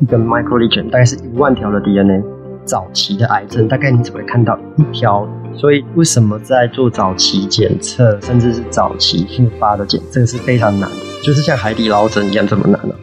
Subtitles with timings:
[0.00, 2.24] 一个 microlesion 大概是一万条的 DNA，
[2.64, 5.28] 早期的癌症大概你只会看到一条。
[5.54, 12.94] 所以为什么在做早期检测，甚至是早期复发的检测，是非常难的，就是像海底捞针一样这么难了。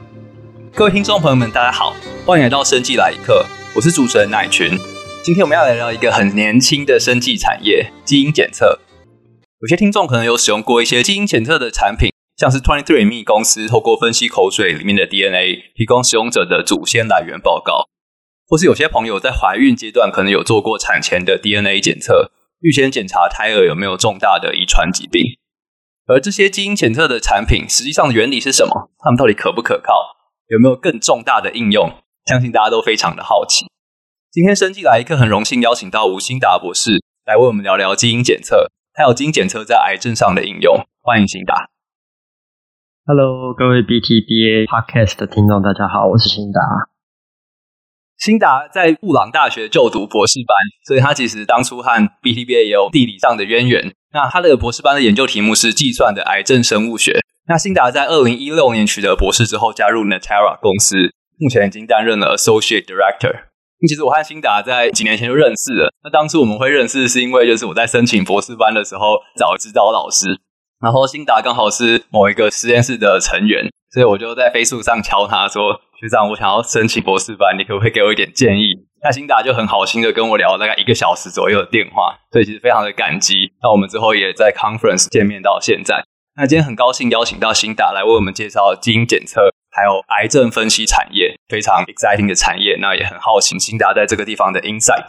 [0.73, 1.93] 各位听众朋友们，大家好，
[2.25, 3.45] 欢迎来到生技来一课，
[3.75, 4.71] 我是主持人乃群。
[5.23, 8.79] 今天我们要来聊一个很年轻的生技产业——基因检测。
[9.61, 17.89] 有些听众可能有使用过一些基因检测的产品，像是 Twenty Three Me 公司透过分析口水里面的 DNA，提供使用者的祖先来源报告，
[18.47, 22.32] 或是有些朋友在怀孕阶段可能有做过产前的 DNA 检测。
[22.60, 25.23] 预先检查胎儿有没有重大的遗传疾病，
[26.07, 28.91] 而这些基因检测的产品实际上的原理是什么？
[28.97, 29.93] 它们到底可不可靠？
[30.47, 31.91] 有没有更重大的应用？
[32.25, 33.67] 相信大家都非常的好奇。
[34.31, 40.83] 今天生技来一课很荣幸邀请到吴欣达博士来为我们聊聊基因检测，还有基因检测在癌症上的应用。
[41.02, 41.69] 欢迎欣达。
[43.09, 46.59] Hello，各位 BTBA Podcast 的听众，大家好，我是辛达。
[48.19, 50.53] 辛达在布朗大学就读博士班，
[50.86, 51.89] 所以他其实当初和
[52.22, 53.94] BTBA 有地理上的渊源。
[54.11, 57.22] 那他的博士班的研究题目是计算的癌症生物学。
[57.47, 60.97] 那辛达在二零一六年取得博士之后，加入 Natera 公司，
[61.39, 63.45] 目前已经担任了 Associate Director。
[63.88, 65.94] 其实我和辛达在几年前就认识了。
[66.03, 70.42] 那当初我们会认识，是因为就是我在申请博士班的时候找指导老师，
[70.80, 75.81] 然后辛达刚好是某一个实验室的成员，所以我就在 Facebook 上敲他说。
[76.00, 78.86] 学长，我想要申请博士班，你可不可以给我一点建议？
[79.02, 83.52] 那辛达就很好心的跟我聊了大概一个小时左右的电话，所以其实非常的感激。
[83.64, 86.05] 那我们之后也在 conference 见面到现在。
[86.36, 92.78] 那今天很高兴邀请到辛达来为我们介绍基因检测，还有癌症分析产业，非常 exciting 的产业。
[92.80, 95.08] 那也很好奇辛达在这个地方的 insight。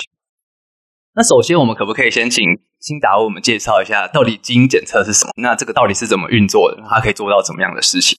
[1.14, 2.42] 那首先，我们可不可以先请
[2.80, 5.32] 欣达为我们介绍一下，到底基因检测是什么？
[5.36, 6.82] 那这个到底是怎么运作的？
[6.88, 8.16] 它可以做到怎么样的事情？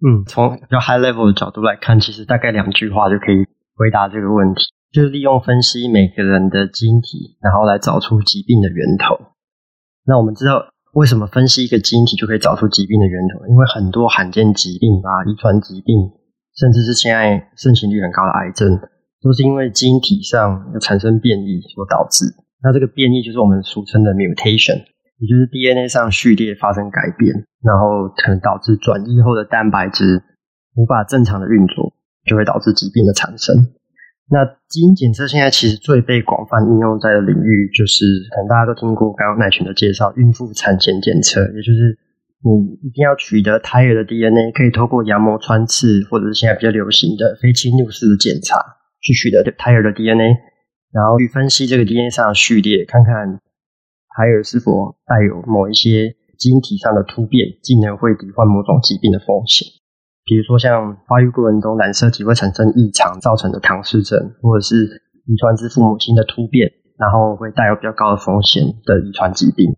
[0.00, 3.44] 嗯，从比较 high level 的角度来看，其实大概两句话就可以
[3.76, 9.20] 回答这个问题，就是利用分析每个人的基因体，然后来找出疾病的源头。
[10.06, 13.46] 那我们知道为什么分析一个基因体就可以找出疾病的源头？
[13.46, 16.08] 因为很多罕见疾病啊、遗传疾病，
[16.56, 18.80] 甚至是现在盛行率很高的癌症，
[19.20, 22.24] 都是因为基因体上有产生变异所导致。
[22.62, 24.84] 那这个变异就是我们俗称的 mutation。
[25.20, 30.22] 也就是 DNA 上序列发生改变，然后可能导致转译后的蛋白质
[30.74, 31.92] 无法正常的运作，
[32.24, 33.54] 就会导致疾病的产生。
[34.32, 41.98] 那基因检测现在其实最被广泛应用在的领域，就是可能大家都听过刚刚乃群的介绍，孕妇产前检测，也就是
[42.40, 48.56] 你一定要取得胎儿的 DNA，可以透过羊膜穿刺，或者是现在比较流行的非侵入式的检查，
[49.02, 50.32] 去取得胎儿的 DNA，
[50.92, 53.40] 然后去分析这个 DNA 上的序列，看看。
[54.12, 59.64] 还有是否带有某一些基因体上的突变，进而会罹患某种疾病的风险？
[60.24, 66.68] 比如说，像发育过程中染色体会产生异常造成的唐氏症，或者是遗传自父母亲的突变，
[66.98, 69.70] 然后会带有比较高的风险的遗传疾病。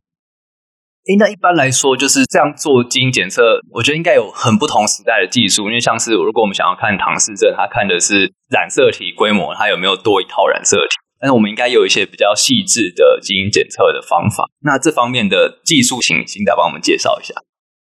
[1.13, 11.02] 诶，那一般来说，就是这样做基因检测，我觉得应该有很不同时代的技术，因为像是如果我们想要看唐氏症，它看的是染色体规模，它有没有多一套染色体。
[11.23, 14.51] 但是我们应该有一些比较细致的基因检测的方法。
[14.59, 17.33] 那这方面的技术，请欣达帮我们介绍一下。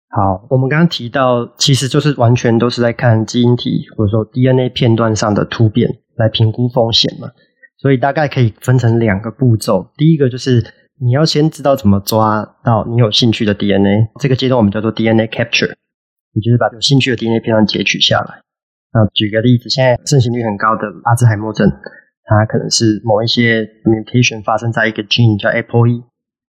[0.09, 7.31] 好，我们刚刚提到，其实就是完全都是在看基因体或者说 DNA 片段上的突变来评估风险嘛。
[7.79, 9.93] 所以大概可以分成两个步骤。
[9.97, 18.43] 第一个就是你要先知道怎么抓到你有兴趣的 DNA，这个阶段我们叫做 DNA capture，也就是把有兴趣的 DNA 片段截取下来。
[18.93, 21.71] 那举个例子，现在盛行率很高的阿兹海默症。
[22.31, 26.05] 它可能是某一些 mutation 发生在一个 gene 叫 APOE。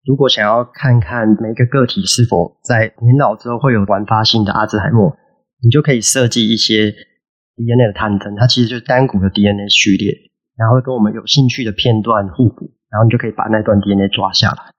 [0.04, 5.16] 如果想要看看每个个体是否在年老之后会有晚发性的阿兹海默，
[5.62, 6.90] 你就可以设计一些
[7.54, 10.10] DNA 的探针，它其实就是单股的 DNA 序列，
[10.56, 14.74] 然后跟我们有兴趣的片段互补，然后你就可以把那段 DNA 抓下来。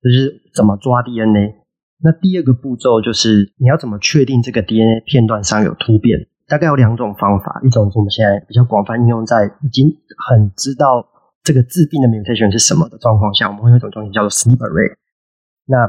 [0.00, 1.56] 这就是怎么抓 DNA。
[2.00, 6.28] 那第二个步骤就是你要怎么确定这个 DNA 片段上有突变。
[6.48, 9.86] 大概有两种方法，一种是我们现在比较广泛应用在已经
[10.28, 11.06] 很知道
[11.44, 14.96] 这个致病的 mutation 是什么的状况下，我们会有一种东西叫做 SNP array。
[15.66, 15.86] 那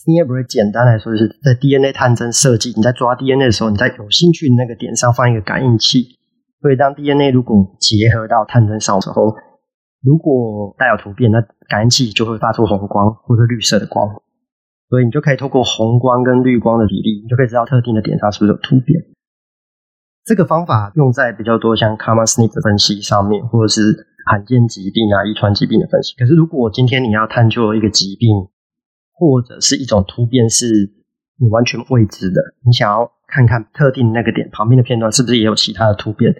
[0.00, 6.16] SNP array 简单来说就是在 DNA 探针设计，你在抓 DNA 的时候，你在有兴趣的那个点上放一个感应器，
[6.62, 9.36] 所以当 DNA 如果结合到探针上的时候，
[10.02, 14.08] 如果带有突变，那感应器就会发出红光或者绿色的光，
[14.88, 19.04] 所以你就可以透过红光跟绿光的比例，你就可以知道特定的点上是不是有突变。
[20.28, 26.14] 这个方法用在比较多像 common SNP 的分析上面，或者是罕见疾病啊、遗传疾病的分析。
[26.16, 28.28] 可是，如果今天你要探究一个疾病，
[29.14, 30.92] 或者是一种突变是
[31.40, 36.34] 你完全未知的，你想要看看特定那个点旁边的片段是不是也有其他的突变，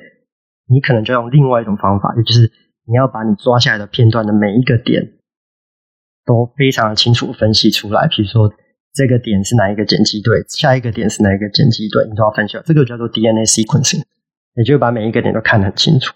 [0.68, 2.52] 你可能就用另外一种方法，也就是
[2.84, 5.14] 你要把你抓下来的片段的每一个点
[6.26, 8.06] 都非常清楚分析出来。
[8.06, 8.52] 比如说，
[8.94, 12.58] 这个点是哪一个碱基对，下一个点是哪一个碱基对，你都要分析。
[12.64, 14.02] 这个叫做 DNA sequencing，
[14.56, 16.14] 也就是把每一个点都看得很清楚。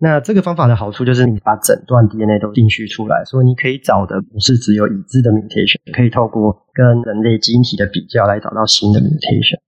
[0.00, 9.58] 那这个方法的好处就是你把整段 DNA 都定序出来，所以你可以找的不是只有已知的 mutation，可以透过跟人类基因体的比较来找到新的 mutation。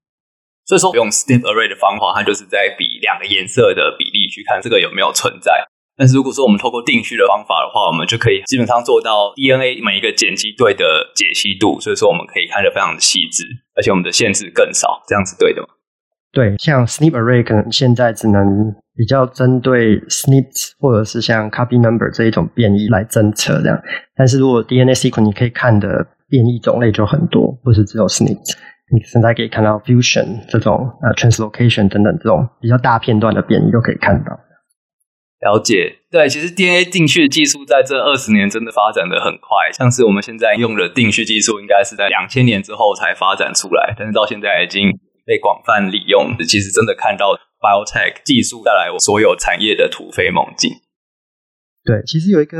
[0.66, 5.66] 所以说用 step array 的方法，它就是在比两个颜色的比例去看这个有没有存在。
[6.00, 13.44] 但是如果说我们透过定序的方法的话，我们就可以基本上做到 DNA 每一个碱基对的解析度，所以说我们可以看得非常的细致，
[13.76, 15.68] 而且我们的限制更少，这样子对的吗？
[16.32, 23.78] 对，像 SNP array 可能现在只能比较针对 SNPs 或者是像 copy number 这一种变异来侦测这样。
[24.16, 28.56] 但是如果 DNA sequence 你可以看的变异种类就很多，不是只有 SNPs。
[28.92, 34.30] 你现在可以看到 fusion 这种呃 translocation 等等这种比较大片段的变异都可以看到。
[35.40, 44.90] 了解，对，其实 DNA 定序技术在这二十年真的发展得很快，像是我们现在用的定序技术，应该是在两千年之后才发展出来，但是到现在已经
[45.24, 46.36] 被广泛利用。
[46.46, 50.70] 其实真的看到 biotech 技术带来我所有产业的突飞猛进。
[51.84, 52.58] 对，其实有一个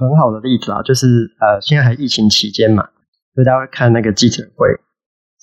[0.00, 1.06] 很好的例子啊，就是
[1.40, 2.88] 呃，现在还疫情期间嘛，
[3.34, 4.68] 所以大家会看那个记者会。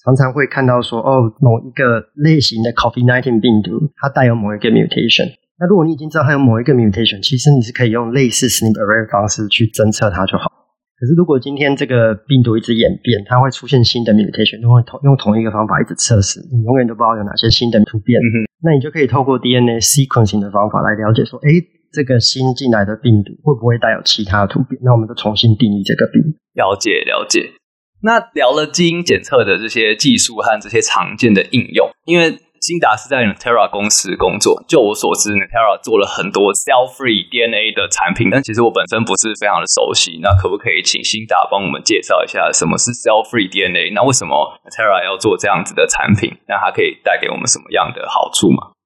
[0.03, 5.29] 常常会看到说，哦，某一个类型的 COVID-19 病毒，它带有某一个 mutation。
[5.61, 10.49] 那如果你已经知道它有某一个 mutation，其实你是可以用类似 SNP array 方式去侦测它就好。
[10.97, 18.17] 可是如果今天这个病毒一直演变，它会出现新的 mutation，都会同用同一个方法一直测试，你永远都不知道有哪些新的突变。
[18.17, 18.49] 嗯。
[18.65, 21.49] 那你就可以透过 DNA sequencing 的方法来了解说，哎，
[21.93, 24.81] 这个新进来的病毒会不会带有其他的突变？
[24.83, 26.29] 那我们就重新定义这个病毒。
[26.57, 27.53] 了解，了解。
[28.01, 40.21] 那聊了基因检测的这些技术和这些常见的应用，因为欣达是在 Natera 公司工作，就我所知，Natera 做了很多 cell-free DNA 的产品，但其实我本身不是非常的熟悉。
[40.21, 43.89] 那可不可以请欣达帮我们介绍一下什么是 cell-free DNA？
[43.97, 46.37] 那为什么 Natera 要做这样子的产品？
[46.45, 48.77] 那它可以带给我们什么样的好处吗？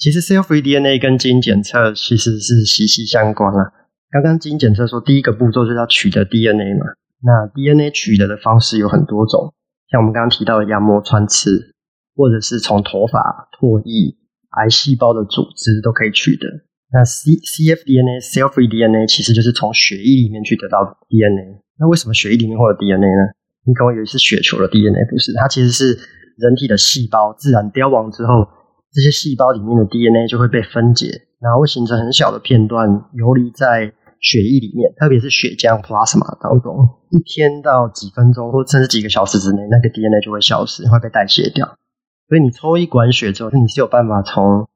[0.00, 3.76] 其实 cell-free DNA 跟基因检测其实是息息相关啊。
[4.10, 6.96] 刚刚基因检测说第一个步骤就是要取得 DNA 嘛。
[7.20, 9.52] 那 DNA 取得的方式有很多种，
[9.92, 11.74] 像我们刚刚提到的羊膜穿刺，
[12.16, 14.16] 或者是从头发、唾液、
[14.58, 16.46] 癌细胞的组织都可以取得。
[16.92, 21.62] 那 C cfDNA cell-free DNA 其实就是从血液里面去得到 DNA。
[21.78, 23.32] 那为什么血液里面会有 DNA 呢？
[23.64, 25.98] 你可能以为是雪球的 DNA，不是，它其实是
[26.36, 28.46] 人体的细胞自然凋亡之后，
[28.92, 31.08] 这些细胞里面的 DNA 就会被分解，
[31.40, 33.94] 然后会形成很小的片段游离在。
[34.22, 41.66] 血液里面，特别是血浆 plasma 当中，一天到几分钟，或甚至几个小时之内，那个 DNA 就会消失，会被代谢掉。
[42.32, 44.66] 所以你抽一管血之后，你是有办法从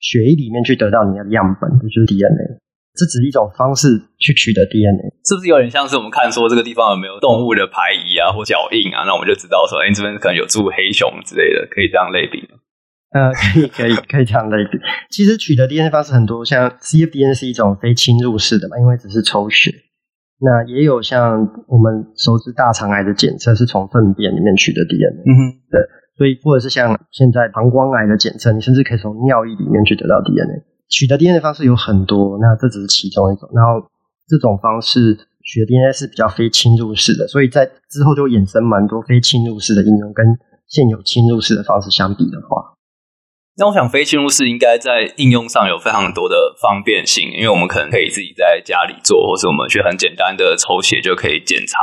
[0.00, 2.58] 血液里面去得到你的样本，就是 DNA。
[2.98, 9.06] 这只是一种方式去取得 DNA，是不是有点像是我们看说这个地方有没有动物的排遗啊或脚印啊？
[9.06, 12.42] 那我们就知道说，哎，这边可能有住黑熊之类的，可以这样类比。
[13.14, 14.76] 呃，可以，可以，可以这样类比。
[15.08, 19.70] 其实取得 DNA 方式很多，像 cfDNA 是一种非侵入式的嘛，因为只是抽血。
[20.40, 25.80] 那也有像我们熟知大肠癌的检测是从粪便里面取得 DNA，嗯哼，对。
[26.16, 30.64] 所以或者是像现在膀胱癌的检测，你甚至可以从尿液里面去得到 DNA。
[30.88, 33.48] 取得 DNA 的方式有很多，那这只是其中一种。
[33.54, 33.82] 然后
[34.28, 40.24] 这种方式取 DNA 是比较非侵入式的，所以在之后就衍生蛮多非侵入式的应用，跟
[40.68, 42.74] 现有侵入式的方式相比的话。
[43.58, 51.78] 那我想，非侵入式应该在应用上有非常多的方便性，因为我们可能可以自己在家里做，或是我们去很简单的抽血就可以检查。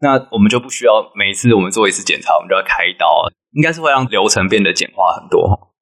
[0.00, 5.72] 那我们就不需要每一次我们做一次检查，我们就要开刀，应该是会让流程变得简化很多。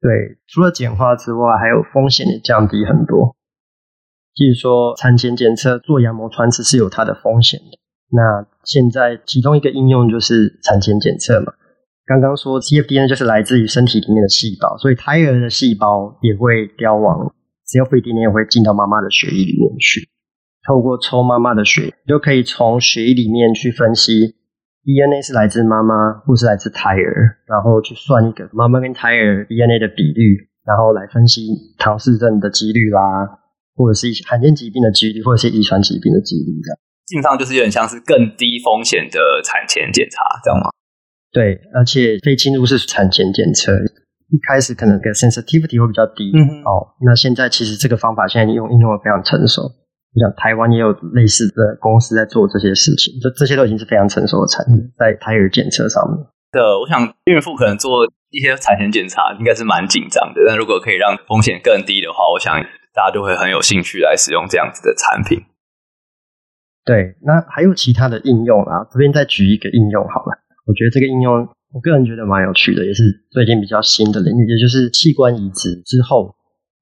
[0.00, 3.36] 对，除了简化之外，还有风险也降低很多。
[4.34, 7.78] 譬如说，产前检测做羊膜穿刺是有它的风险的。
[8.10, 11.52] 那现在其中一个应用就是产前检测嘛。
[12.06, 17.34] 刚刚说 CFDN 就是来自于身体里面的细胞，所以胎儿的细胞也会凋亡
[17.66, 20.08] ，cell-free DNA 也会进到妈妈的血液里面去。
[20.66, 24.36] 透过抽妈妈的血，就可以从血液里面去分析
[24.88, 33.28] DNA 是来自妈妈或是来自胎儿，然后去算一个妈妈跟胎儿 DNA 的比率，然后来分析唐氏症的几率啦，
[33.76, 36.78] 或者是一些罕见疾病的几率，或者是遗传疾病的几率这样。
[37.04, 40.70] 基本上就是有点像是更低风险的产前检查，这样吗？
[41.32, 43.76] 对，而且非侵入式产前检测，
[44.32, 46.32] 一开始可能个 sensitivity 会比较低。
[46.32, 46.64] 嗯。
[46.64, 49.68] 哦，那现在其实这个方法现在应用应用的非常成熟。
[50.14, 56.16] 你想台湾也有类似的公司在做这些事情，这这些都已经是非常成熟的产品，在胎儿检测上面。
[56.50, 62.56] 对，我想孕妇可能做一些产前检查应该是蛮紧张的，但如果可以让风险更低的话，我想
[62.94, 65.44] 大家都会很有兴趣来使用这样子的产品。
[66.84, 70.40] 对，那还有其他的应用啊，这边再举一个应用好了。
[70.64, 76.34] 我觉得这个应用，我个人觉得蛮有趣的，也是最近比较新的领域，也就是器官移植之后，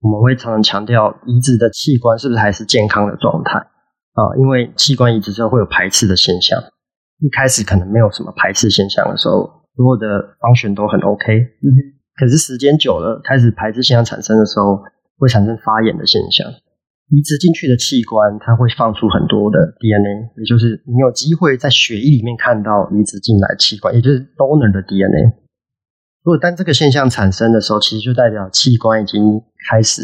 [0.06, 4.22] 我们会常常强调移植的器官是不是还是健康的状态啊？
[4.38, 6.62] 因为器官移植之后会有排斥的现象，
[7.18, 9.66] 一开始可能没有什么排斥现象的时候。
[9.76, 10.06] 所有的
[10.40, 11.26] 方选都很 OK，
[12.16, 14.80] 可是时间久了，开始排斥现象产生的时候，
[15.18, 16.48] 会产生发炎的现象。
[17.10, 25.44] 移植进去的器官，它会放出很多的 DNA，也就是你有机会在血液里面看到移植进来器官，也就是 donor 的 DNA。
[26.26, 29.40] 如果当这个现象产生的时候，其实就代表器官已经
[29.70, 30.02] 开始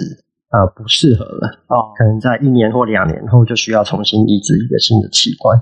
[0.53, 5.59] 呃不适合了哦，可能在一年或两年后就需要重新移植一个新的器官。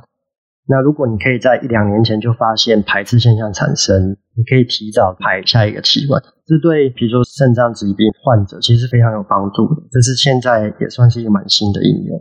[0.68, 9.80] 那如果你可以在一两年前就发现排斥现象产生，你可以提早排下一个器官，这对比如说肾脏疾病患者其实是非常有帮助的。
[9.90, 12.20] 这是现在也算是一个蛮新的应用。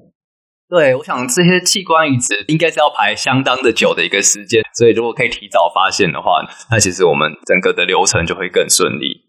[0.69, 9.25] 对，我想这些器官移植应该是要排相当的久的一个时间，所以如果可以提早发现的话，那其实我们整个的流程就会更顺利。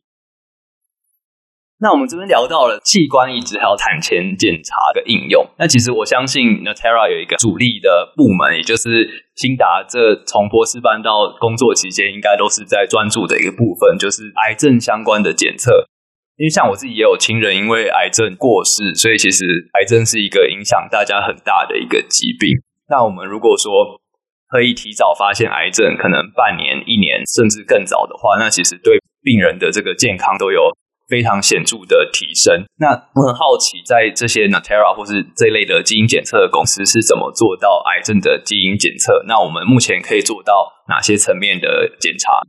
[1.83, 5.49] 那我们这边聊到了器官移植还有产前检查的应用。
[5.57, 9.83] 那其实我相信 Natera 有一个主力的部门，也就是欣达。
[9.89, 15.87] 这从博士班到工作期间，应该都是在专注的一个部分，就是癌症相关的检测。
[16.41, 19.45] 因为像我自己也有亲人因为癌症过世，所以其实
[19.75, 22.57] 癌症是一个影响大家很大的一个疾病。
[22.89, 24.01] 那我们如果说
[24.49, 30.73] 可以提早发现癌症，可能半年、一年甚至更早的话，那其实对病人的这个健康都有。
[31.11, 32.63] 非常显著的提升。
[32.79, 39.25] 那我很好奇，在这些 Natera 或是这类的基因检测的公司是怎么做到癌症的基因检测？
[39.27, 42.47] 那我们目前可以做到哪些层面的检查？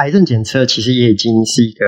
[0.00, 1.84] 癌症检测其实也已经是一个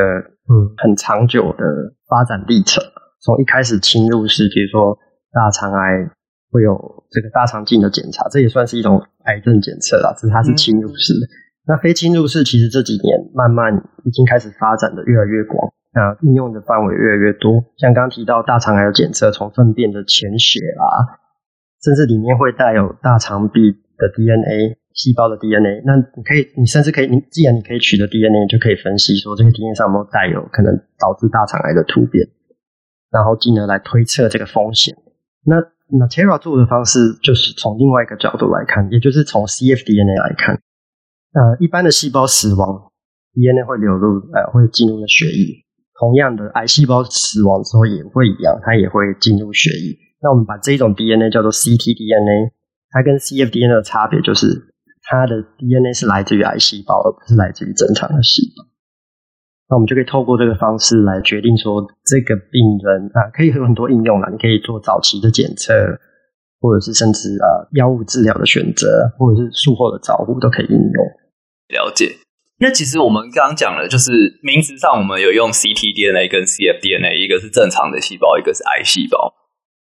[0.52, 1.64] 嗯很长久的
[2.08, 2.84] 发展历程。
[3.24, 4.98] 从一开始侵入式，比如说
[5.32, 6.10] 大肠癌
[6.50, 11.26] 会有这个大肠镜的检查，这也算是一种癌症检测啦，只是它是侵入式的。
[11.26, 17.62] 嗯那非侵入式其实这几年慢慢已经开始发展的越来越广，那应用的范围越来越多。
[17.78, 21.22] 像刚刚提到大肠癌的检测，从粪便的潜血啊，
[21.84, 25.82] 甚至里面会带有大肠壁的 DNA 细胞的 DNA。
[25.84, 32.26] 那你可以，你甚至可以，你既然你可以取得 DNA，就可以分析说这个 DNA 上有没有带有可能导致大肠癌的突变，
[33.10, 34.96] 然后进而来推测这个风险。
[35.44, 35.56] 那
[35.92, 40.56] Natera 做的方式就是从另外一个角度来看，也就是从 cfDNA 来看。
[41.34, 42.92] 呃，一般的细胞死亡
[43.34, 45.64] ，DNA 会流入，呃，会进入了血液。
[46.00, 49.96] 同样的，癌细胞死亡之后也会一样，它也会进入血液。
[50.22, 52.52] 那我们把这种 DNA 叫做 ctDNA，
[52.90, 54.71] 它跟 cfDNA 的差别就是，
[55.02, 58.64] 它的 DNA 是来自于癌细胞，而不是来自于正常的细胞。
[59.68, 65.72] 那我们就可以透过这个方式来决定说，这个病人啊，可以有很多应用啦，你可以做早期的检测。
[66.62, 71.04] 或者是甚至呃药物治疗的选择，或者是术后的照护都可以应用。
[71.74, 72.14] 了解。
[72.60, 79.34] 那其实我们刚刚讲了，就是名词上我们有用 ctDNA 跟 cfDNA，一个是正常的细胞，一个是癌细胞。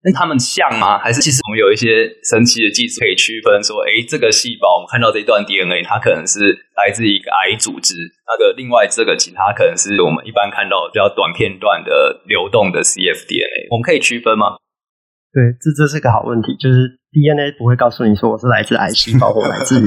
[0.09, 0.97] 那它们像吗？
[0.97, 7.93] 还是其实我们有一些神奇的技术可以区分说，哎，这个细胞我们看到这段 DNA，它可能是来自一个癌组织。
[8.25, 14.57] 那个另外这个其他可能是我们一般看到比较短片段的流动的 cfDNA，我们可以区分吗？
[15.33, 19.79] 对，这这是个好问题，就是 DNA 不会告诉你说我是来自癌细胞或来自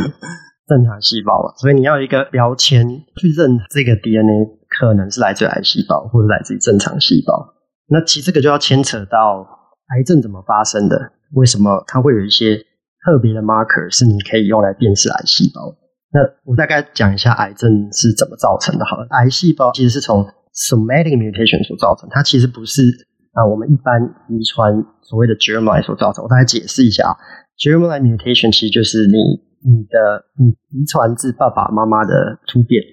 [0.70, 2.88] 正常细胞了，所以你要一个标签
[3.18, 7.56] 去认这个 DNA 可能是来自癌细胞或者来自于正常细胞。
[7.90, 9.46] 那其实这个就要牵扯到
[9.92, 12.58] 癌症怎么发生的，为什么它会有一些
[13.06, 15.76] 特别的 marker 是你可以用来辨识癌细胞。
[16.14, 18.86] 那我大概讲一下癌症是怎么造成的。
[18.86, 23.08] 好了，癌细胞其实是从 somatic mutation 所造成，它其实不是。
[23.34, 27.16] 啊，我们一般遗传所谓的 germline 所造成，我大概解释一下啊
[27.56, 32.84] ，germline mutation 其实就是你你的你遗传自爸爸妈妈的突变。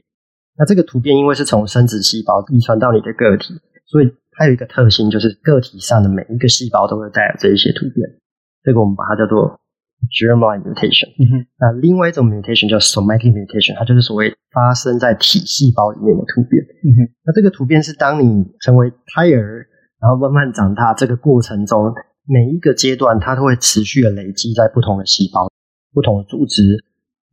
[0.57, 3.53] 那这个突变因为是从生殖细胞遗传到你的个体，
[3.91, 4.07] 所以
[4.39, 8.09] 它有一个特性，就是个体上的每一个细胞都会带有这一些突变。
[8.63, 9.59] 这个我们把它叫做
[10.15, 11.11] germline mutation。
[11.19, 11.47] 嗯哼。
[11.59, 16.63] 那另外一种 mutation 叫 somatic mutation，它就是所谓发生在体细胞里面的突变。
[16.87, 16.99] 嗯哼。
[17.27, 19.67] 那这个突变是当你成为胎儿。
[20.01, 21.93] 然后慢慢长大，这个过程中
[22.25, 25.51] 每一个阶段，它都会持续的累积在不同的细胞、
[25.93, 26.63] 不同的组织。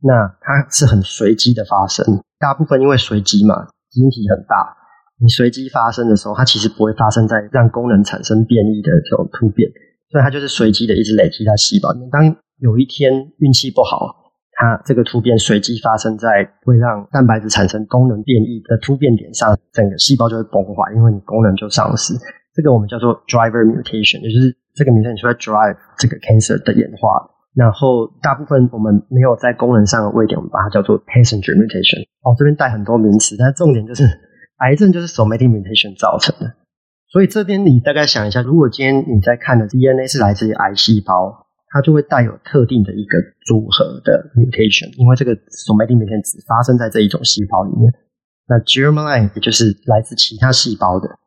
[0.02, 2.04] 那它是很随机的发生，
[2.40, 4.75] 大部分因为随机嘛，基因体很大，
[5.18, 9.70] 你随机发生的时候，它其实不会发生在让功能产生变异的这种突变，
[10.10, 12.10] 所以它就是随机的一直累积在细胞里面。
[12.10, 14.14] 当有一天运气不好，
[14.52, 22.14] 它这个突变随机发生在会让蛋白质产生功能变异的突变点上，整个细胞就会崩坏，因为你功能就丧失。
[22.54, 27.32] 这个我们叫做 driver mutation，也就是这个 mutation 是会 drive 这个 cancer 的演化。
[27.54, 32.04] 然后大部分我们没有在功能上的位点，我们把它叫做 passenger mutation。
[32.20, 34.04] 哦，这边带很多名词，但重点就是
[34.58, 36.54] 癌症就是 somatic mutation 造成的。
[37.08, 41.44] 所以这边你大概想一下，如果今天你在看的 DNA 是来自于癌细胞。
[41.68, 47.92] 它就会带有特定的一个组合的 mutation，因为这个 somatic mutation 只发生在这一种细胞里面。
[48.46, 51.18] 那 germline 也就是来自其他细胞的，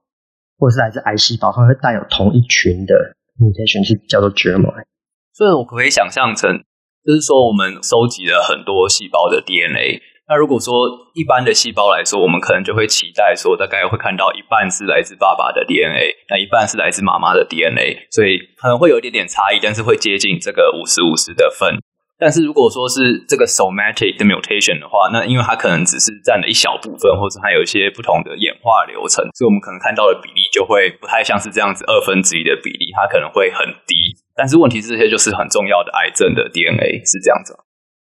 [0.58, 2.96] 或者是来自癌细胞，它会带有同一群的
[3.38, 4.86] mutation，是叫做 germline。
[5.34, 6.64] 所以我可以想象成，
[7.06, 10.02] 就是说我们收集了很多细胞的 DNA。
[10.30, 21.82] 那如果说一般的细胞来说，我们可能就会期待说，大概会看到一半是来自爸爸的 DNA，那一半是来自妈妈的 DNA，所以可能会有一点点差异，但是会接近这个五十五十的分。
[22.20, 34.14] 但是如果说是这个 somatic 的 mutation 的话，那因为它可能只是占了一小部分，或者它有一些不同的演化流程，所以我们可能看到的比例就会不太像是这样子二分之一的比例，它可能会很低。
[34.36, 37.58] 但是问题是，这些就是很重要的癌症的 DNA 是这样子。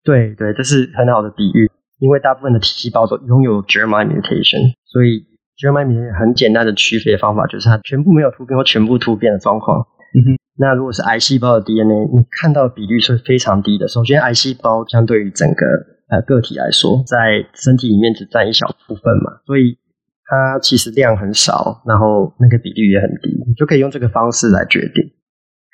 [0.03, 1.69] 对对，这是很好的比喻。
[1.99, 5.25] 因为大部分的体细胞都拥有 germline mutation，所以
[5.57, 9.87] germline mutation 很简单的区别方法就是它全部没有突变或全部突变的状况。
[10.13, 10.37] 嗯哼。
[10.59, 13.87] 那如果是癌细胞的 DNA，你看到的比率是非常低的。
[13.87, 15.65] 首先，癌细胞相对于整个
[16.09, 19.77] 呃个体来说，在身体里面只占一小部分嘛，所以
[20.25, 25.13] 它其实量很少，然后那个比率也很低，你就可以用这个方式来决定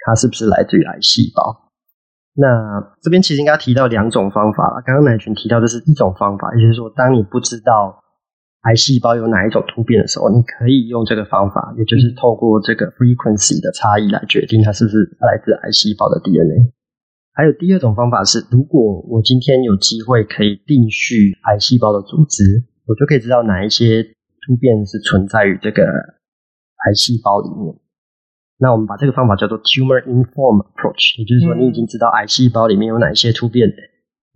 [0.05, 1.62] 它是不是来自于癌细胞。
[2.35, 4.81] 那这边其实应该提到两种方法了。
[4.85, 8.01] 刚刚乃群提到的是一种方法，也就是说，当你不知道
[8.61, 16.73] 癌细胞有哪一种突变的时候，你可以用这个方法，也就是透过这个 frequency 的差异来决定它是不是来自癌细胞的 DNA。
[17.35, 24.03] 还有第二种方法是，如果我今天有机会可以定序癌细胞的组织，我就可以知道哪一些
[24.45, 27.75] 突变是存在于这个癌细胞里面。
[28.63, 33.67] 那我们把这个方法叫做 tumor informed approach，也就是说，你已经知道癌细胞里面有哪些突变，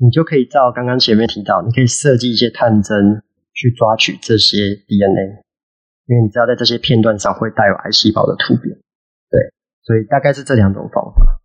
[0.04, 3.24] 你就可以照刚刚前面提到，你可以设计一些探针
[3.56, 5.40] 去抓取这些 DNA，
[6.12, 8.76] 因为你知道在这些片段上会带有癌细胞的突变。
[9.32, 9.40] 对，
[9.88, 11.40] 所以大概是这两种方法。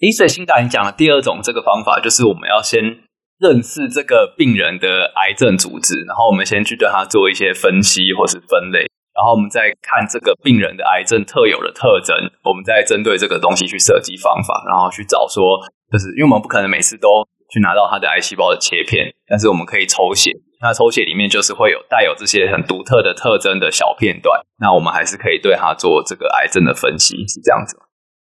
[0.00, 3.02] 诶，所以欣达你讲的第二种这个方法，就是我们要先
[3.42, 8.86] 认识这个病人的癌症组织，然后我们先去对它做一些分析或是分类。
[9.18, 15.58] 然后我们再看这个病人的癌症特有的特征，我们再针对这个东西去设计方法，然后去找说，
[15.90, 20.30] 就是因为我们不可能每次都去拿到他的癌细胞的切片，但是我们可以抽血，
[20.62, 27.82] 那抽血里面就是会有带有这些很独特的特征的小片段，那我们还是可以对他做这个癌症的分析，是这样子吗？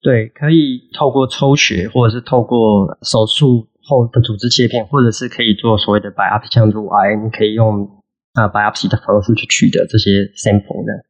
[0.01, 8.00] 对，可以透过抽血，或者是透过手术后的组织切片，或者是可以做所谓的 biopsy，像乳癌，你可以用。
[8.33, 11.03] 啊，biopsy 的方式去取得这些 sample 的，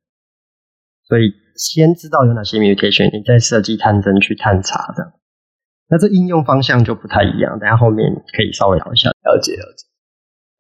[1.05, 5.21] 所以先知道有哪些 mutation，你再设计探针去探查的。
[5.85, 9.09] 那这应用方向就不太一样，等下后面可以稍微聊一下。
[9.09, 9.85] 了解了解。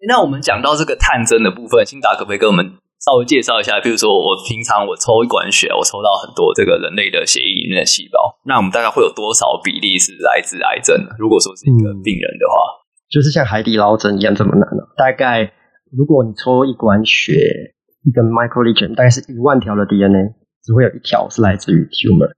[0.05, 3.81] 那我们讲到这个探针的部分，欣达可不可以跟我们稍微介绍一下？
[3.81, 11.09] 比如说，我平常我抽一管血，我抽到很多这个人类的血液里面的细胞，那我们大概会有多少比例是来自癌症呢？
[11.17, 14.85] 如果说是一个病人的话，嗯、就是像海底捞针一样这么难呢？
[14.95, 15.51] 大概。
[15.91, 22.31] 如果你抽一管血，一个 microlesion 大概是一万条的 DNA，只会有一条是来自于 tumor。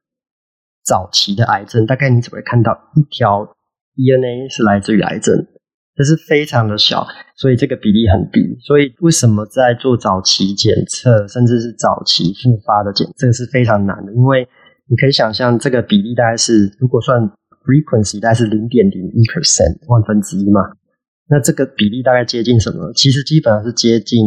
[0.83, 3.55] 早期的癌症，大概你只会看到一条
[3.95, 5.45] DNA 是来自于癌症，
[5.95, 8.57] 这是非常的小，所以这个比例很低。
[8.59, 14.11] 所以为什么在做早期检测，甚至是早期复发的检测，是非常难的？
[14.13, 14.47] 因为
[14.89, 17.21] 你可以想象，这个比例大概是，如果算
[17.63, 20.59] frequency，大概是零点零一 percent，万分之一嘛。
[21.33, 22.93] 那这个比例大概接近什么？
[22.93, 24.21] 其实基本上是接近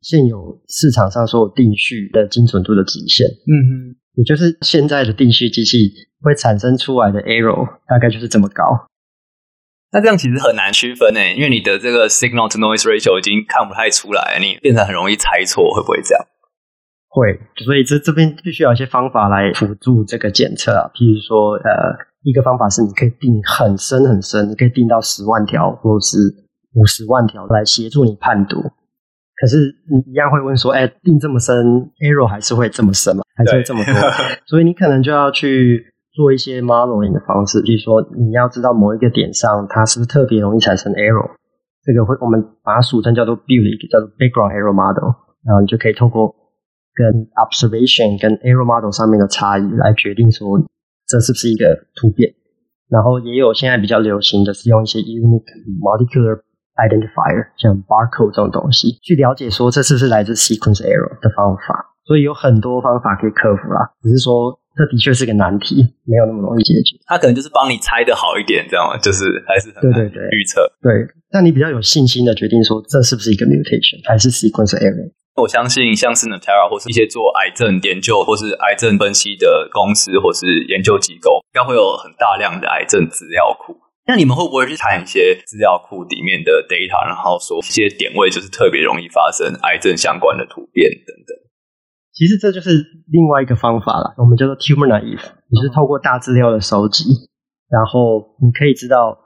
[0.00, 3.26] 现有市场上所有定序的精准度的极限。
[3.26, 5.90] 嗯哼，也就是现在的定序机器
[6.22, 8.86] 会产生出来的 error 大概就是这么高。
[9.90, 16.24] 那这样其实很难区分诶，因为你的这个 signal to noise ratio 已经看不太出来，你变成很容易猜错，会不会这样？
[17.08, 22.14] 会，所以这这边必须要有一些方法来辅助这个检测啊，譬如说呃。
[22.24, 26.16] 一个方法是，你可以定很深很深，你可以定到十万条或是
[26.74, 28.60] 五十万条来协助你判读。
[28.60, 31.56] 可是你一样会问说，哎，定这么深
[31.98, 33.22] ，error 还是会这么深吗？
[33.34, 33.92] 还是会这么多？
[34.46, 41.30] 所以你可能就要去做一些 modeling 的方式，就是说你要知道某一个点上它是不是特别容易产生 error。
[41.82, 46.34] 这个会我们把它俗称叫做 build 一个叫做 background error model，然后你就可以透过
[46.94, 50.60] 跟 observation 跟 error model 上面的差异来决定说。
[51.06, 52.32] 这是不是一个突变？
[52.88, 55.44] 然后也有现在比较流行的是用一些 unique
[55.78, 56.40] molecular
[56.76, 61.94] identifier，像 barcode 这种东西，去了解说这是不是来自 sequence error 的方法。
[62.06, 64.58] 所以有很多方法可以克服啦，只是说。
[64.76, 66.98] 这的确是个难题，没有那么容易解决。
[67.06, 68.98] 他可能就是帮你猜的好一点，这样吗？
[68.98, 70.66] 就是还是很难预测。
[70.82, 70.90] 对，
[71.30, 75.14] 但你比较有信心的决定说，这是不是一个 mutation，还是 sequence error？
[75.36, 83.78] 我相信像是 Natera 或是一些做癌症研究或是癌症分析的公司或是研究机构，应该会有很大量的癌症资料库。
[84.06, 91.32] 那你们会不会去查一些资料库里面的 data，然后说一些点位就是特别容易发生癌症相关的突变等等？
[92.12, 97.04] 其实这就是另外一个方法了，我们叫做 tumor naive，你是透过大资料的收集，
[97.70, 99.18] 然后你可以知道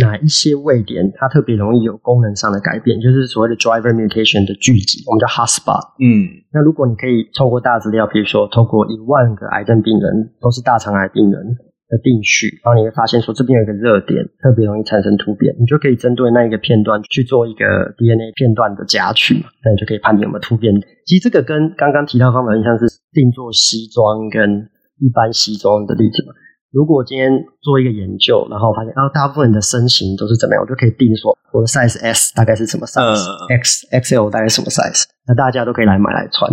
[0.00, 5.92] 哪一些位点它特别容易有功能上的改变，就是所谓的 driver mutation 的聚集，我们叫 hotspot。
[6.00, 11.58] 嗯，那如果你可以透过大资料，比如说透过一万个癌症病人都是大肠癌病人。
[11.92, 20.72] 的定序，然后你会发现说这边有一个热点，特别容易产生突变，你就可以针对那一个片段去做一个 DNA 片段的夹取嘛，那你就可以判定有没有突变。
[21.04, 24.72] 其实这个跟刚刚提到的方法很像是定做西装跟
[25.04, 26.32] 一般西装的例子嘛。
[26.72, 27.28] 如果今天
[27.60, 36.50] 做一个研究，然后发现啊，大部分人的身形都是怎么样，我就可以定说我的 size S 大概是什么 size，X、uh, XL 大概是什么 size，那大家都可以来买来穿。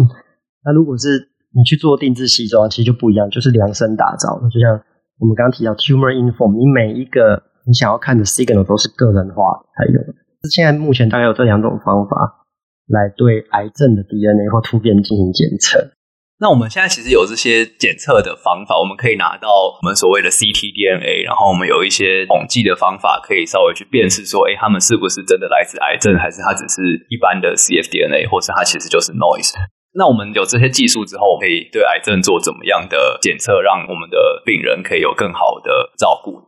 [0.65, 4.83] 那如果是你去做定制西装，其实就不一样，就是量身打造，就像。
[5.19, 10.15] 我们刚刚提到 tumor inform，你每一个你想要看的 signal 都是个人化才有的。
[10.49, 12.47] 现在目前大概有这两种方法
[12.87, 15.91] 来对癌症的 DNA 或突变进行检测。
[16.39, 26.79] 那我们现在其实有这些检测的方法，我们可以拿到我们所谓的 ctDNA，然后我们有一些统计的方法，可以稍微去辨识说，哎，他们是不是真的来自癌症，还是它只是
[27.11, 29.51] 一般的 cfDNA，或是它其实就是 noise。
[29.99, 36.39] 那我们有这些技术之后，可以对癌症做怎么样的检测，让我们的病人可以有更好的照顾？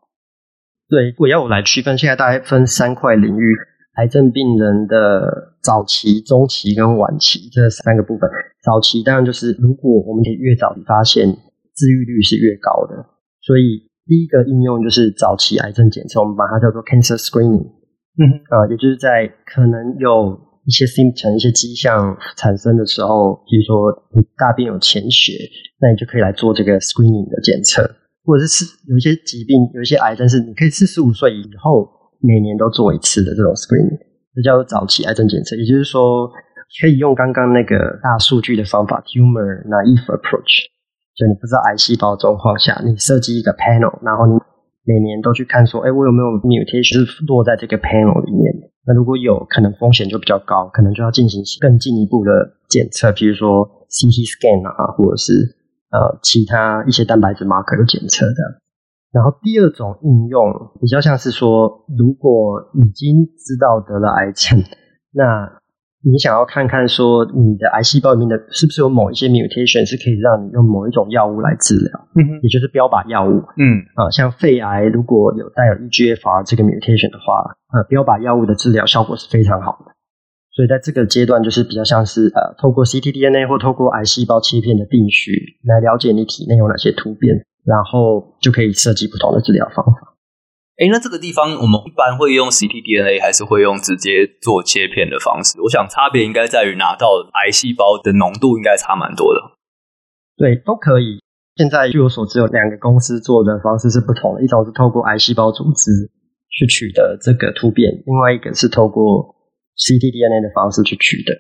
[0.88, 3.54] 对，如果要我来区分，现在大概分三块领域：
[4.00, 8.30] 癌症病人的早期、中期跟晚期这三个部分。
[8.64, 11.28] 早期当然就是，如果我们可以越早发现，
[11.76, 13.04] 治愈率是越高的。
[13.42, 17.68] 所以第一个应用就是早期癌症检测，我们把它叫做 cancer screening。
[18.16, 20.40] 嗯啊，也就是在可能有。
[20.66, 25.34] 一些 symptom 一些迹象产生的时候，比如说你大便有潜血，
[25.80, 27.82] 那你就可以来做这个 screening 的检测，
[28.24, 33.98] 或者是有一些疾病，有一些癌症是你可以四十五岁以后每年都做一次的这种 screening，
[34.36, 35.56] 这叫做早期癌症检测。
[35.56, 36.30] 也就是说，
[36.80, 40.70] 可以用刚刚那个大数据的方法 tumor naive approach，
[41.18, 44.38] 就你不知道癌细胞状况下，你设计一个 panel，然后你
[44.86, 48.71] 每年都去看说，哎，我有没有 mutation 落在这个 panel 里面。
[48.86, 52.32] 那如果有可能，风险就比较高，可能就要进行更进一步的
[52.68, 55.56] 检测，譬如说 CT scan 啊，或者是
[55.92, 58.62] 呃其他一些蛋白质 marker 的检测的。
[59.12, 64.64] 然后第二种应用比较像是说，如果已经知道得了癌症，
[65.12, 65.61] 那
[66.04, 79.92] 你想要看看说你的癌细胞里面的是不是有某一些 mutation 是可以让你用某一种药物来治疗，嗯哼，也就是标靶药物，嗯啊，像肺癌如果有带有 EGFR 这个 mutation 的话，呃，标靶药物的治疗效果是非常好的。
[80.54, 85.32] 所以在这个阶段，就是比较像是呃，透过 ctDNA 或透过癌细胞切片的定序
[85.64, 90.11] 来了解你体内有哪些突变，然后就可以设计不同的治疗方法。
[90.82, 95.62] 哎，那这个地方我们一般会用 ctDNA 还是会用直接做切片的方式？
[95.62, 97.06] 我想差别应该在于拿到
[97.38, 99.54] 癌细胞的浓度应该差蛮多的。
[100.36, 101.22] 对，都可以。
[101.54, 106.10] 现在据我所知，有两个公司做的方式是不同的，一种是透过癌细胞组织
[106.50, 109.38] 去取得这个突变，另外一个是透过
[109.78, 111.38] ctDNA 的方式去取得。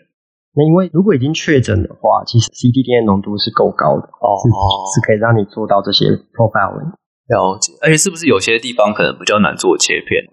[0.54, 6.06] 那因为如果已经确诊的话，其实 ctDNA 浓度是够高的哦，是，是可以让你做到这些
[6.38, 6.93] profiling。
[7.32, 10.28] 了解，而且是不是有些地方可能比较难做切片？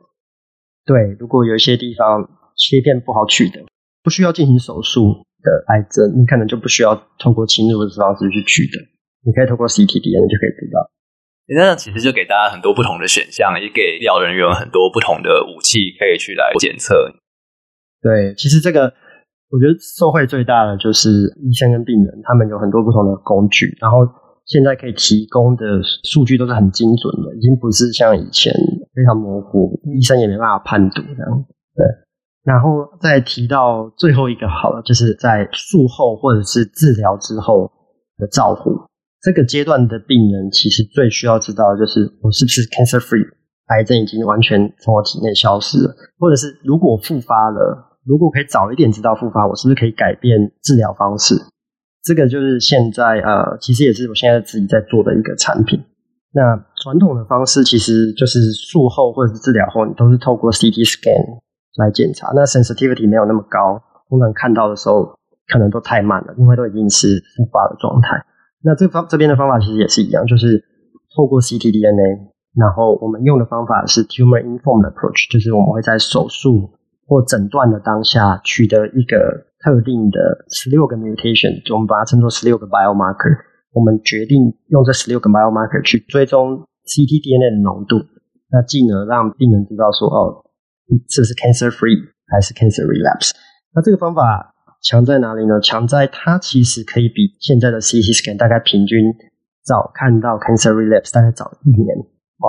[0.85, 2.27] 对，如果有一些地方
[2.59, 3.63] 切片不好取得，
[4.03, 8.83] 不需要进行手术的癌症，你可能就不需要通过侵入的方式去取得，
[9.23, 10.91] 你可以通过 ctDNA 就可以知道。
[11.55, 17.15] 那其实就给大家很多不同的选项，也给医疗人员很多不同的武器可以去来检测。
[18.03, 18.93] 对，其实这个
[19.55, 23.99] 我觉得受惠最大的就是医生跟病人，他们有很多不同的工具，然后。
[24.49, 25.65] 现在可以提供的
[26.05, 28.51] 数据都是很精准的，已经不是像以前
[28.95, 31.45] 非常模糊，医生也没办法判读这样。
[31.77, 31.85] 对，
[32.45, 37.71] 然后再提到最后一个好了，就是在术后或者是治疗之后
[38.17, 38.71] 的照护。
[39.21, 43.27] 这个阶段的病人其实最需要知道的就是我是不是 cancer free，
[43.67, 51.35] 癌症已经完全从我体内消失了，或者是如果复发了，如果可以早一点知道复发，我是不是可以改变治疗方式？
[52.09, 55.79] 这个就是现在呃，其实也是我现在自己在做的一个产品。
[56.33, 61.21] 那传统的方式其实就是术后或者是治疗后，你都是透过 CT scan
[61.77, 62.33] 来检查。
[62.35, 65.19] 那 sensitivity 没有那么高，通常看到的时候
[65.53, 68.25] 可能都太慢了，因为都已经是复发的状态。
[68.63, 70.65] 那这方这边的方法其实也是一样，就是
[71.15, 76.71] 透过 ctDNA，然后我们用的方法是 tumor informed approach，就是我们会在手术
[77.07, 83.45] 或诊断的当下取得一个特定的十六个 mutation，我们把它称作十六个 biomarker。
[83.77, 88.01] 我们决定用这十六个 biomarker 去追踪 ctDNA 的浓度，
[88.49, 90.41] 那进而让病人知道说，哦，
[91.13, 92.01] 这是 cancer free
[92.33, 93.37] 还是 cancer relapse。
[93.75, 95.61] 那这个方法强在哪里呢？
[95.61, 99.13] 强在它其实可以比现在的 CT scan 大概平均
[99.63, 101.95] 早看到 cancer relapse 大概早一年。
[102.41, 102.49] 哇！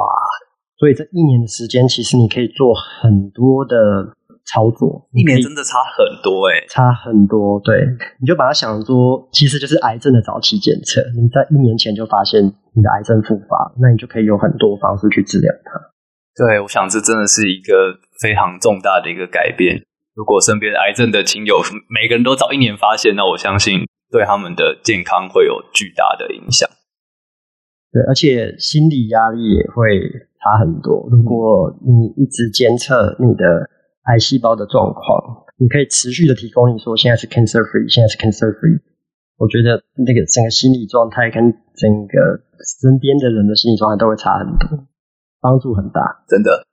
[0.80, 4.16] 所以这一年的时间，其实你可以做很多的。
[4.46, 7.60] 操作一年真的差很多哎、欸、差很多。
[7.60, 7.86] 对，
[8.20, 11.02] 你就把它想说，其实就是癌症的早期检测。
[11.16, 12.42] 你在一年前就发现
[12.74, 15.80] 你的癌症复发，那你就可以有很多方式去治疗它。
[16.36, 19.84] 对，我想这真的是一个非常重大的一个改变。
[20.16, 26.68] 如果身边癌症的亲友每个人都早一年发现，那我相信对他们的健康会有巨大的影响。
[27.92, 30.10] 对，而且心理压力也会
[30.42, 31.08] 差很多。
[31.12, 33.70] 如果你一直监测你的。
[34.10, 36.74] 癌细胞的状况，你可以持续的提供。
[36.74, 38.82] 你说现在是 cancer free，现在是 cancer free。
[39.38, 42.42] 我觉得那个整个心理状态跟整个
[42.82, 44.90] 身边的人的心理状态都会差很多，
[45.40, 46.66] 帮助很大，真的。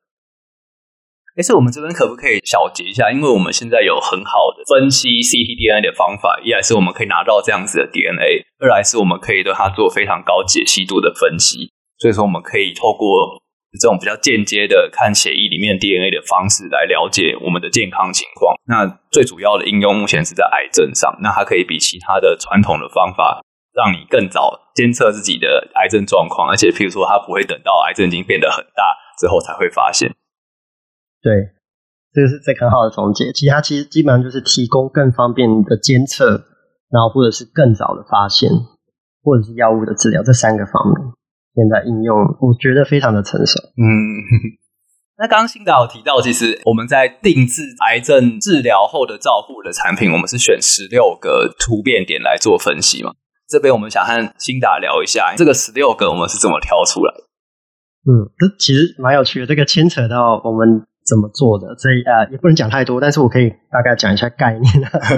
[1.36, 3.12] 哎，是我们这边可不可以小结一下？
[3.12, 11.70] 因为我们现在有很好的分析 ctDNA 的方法，一来是我们可以拿到这样子的 DNA，二来是我们可以对它做非常高解析度的分析。
[11.98, 13.44] 所以说，我们可以透过。
[13.78, 18.56] 这种比较间接的看血液里面 DNA 的方式来了解我们的健康情况。
[18.64, 21.18] 那最主要的应用目前是在癌症上。
[21.20, 26.48] 那它可以比其他的传统的方法，让你更早监测自己的癌症状况。
[26.48, 30.14] 而且，譬如说，它不会等到癌症已经变得很大之后才会发现。
[31.20, 31.52] 对，
[32.14, 33.30] 这个是这很好的总结。
[33.32, 36.46] 其他其实基本上就是提供更方便的监测，
[36.88, 38.48] 然后或者是更早的发现，
[39.22, 41.12] 或者是药物的治疗这三个方面。
[41.56, 43.58] 现在应用，我觉得非常的成熟。
[43.80, 43.80] 嗯，
[45.16, 53.12] 那刚刚欣达有提到，其实我们在定制癌症治疗后的照护的产品，我们是选十六个突变点来做分析嘛。
[53.48, 57.24] 这边我们想和新达聊一下，这个十六个我们是怎么挑出来的？
[58.04, 64.70] 嗯，这其实蛮有趣的，这个牵扯到我们怎么做的，所以呃也不能讲太多，但是我可以大概讲一下概念。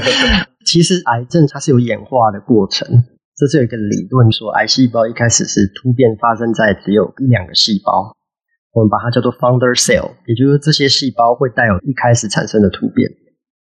[0.64, 2.86] 其实癌症它是有演化的过程。
[3.38, 8.16] 这是有一个理论说，癌细胞一开始是突变发生在只有一两个细胞，
[8.72, 13.08] 我们把它叫做 founder cell，也就是这些细胞会带有一开始产生的突变。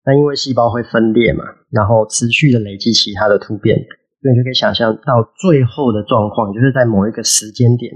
[0.05, 3.75] 那因为细胞会分裂嘛，然后持续的累积其他的突变，
[4.21, 7.91] 所以你就可以想象到最后的状况，就是在某一个时间点，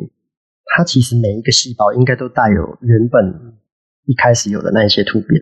[0.73, 3.53] 它其实每一个细胞应该都带有原本
[4.07, 5.39] 一开始有的那一些突变。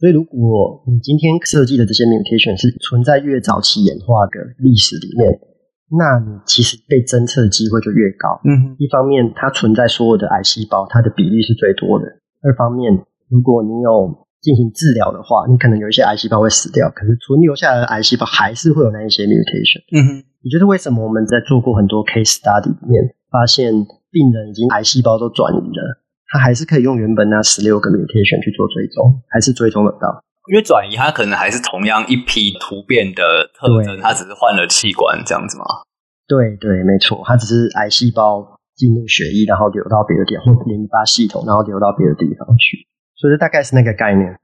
[0.00, 5.30] 所以如果你今天设计的这些 mutation 是存在越早期演化的历史里面，
[5.90, 8.40] 那你其实被侦测的机会就越高。
[8.44, 12.06] 嗯，一方面它存在所有的癌细胞，它的比例是最多的；
[12.42, 19.82] 二方面，如果你有进行治疗的话，你可能有一些癌细胞会死掉，可是存留下来的癌细胞还是会有那一些 mutation。
[19.90, 23.74] 嗯哼，也就是为什么我们在做过很多 case study 里面，发现
[24.10, 30.22] 病人已经癌细胞都转移了，他还是可以用原本那十六个 mutation 去做追踪，还是追踪得到。
[30.50, 35.64] 因为转移，它可能还是同样一批突变的特征，它只是换了器官这样子吗？
[36.26, 42.84] 对对，没错，它只是癌细胞进入血液，然后流到别的地方，或淋巴系统，然后流到别的地方去。
[43.14, 44.40] 所以这大概是那个概念。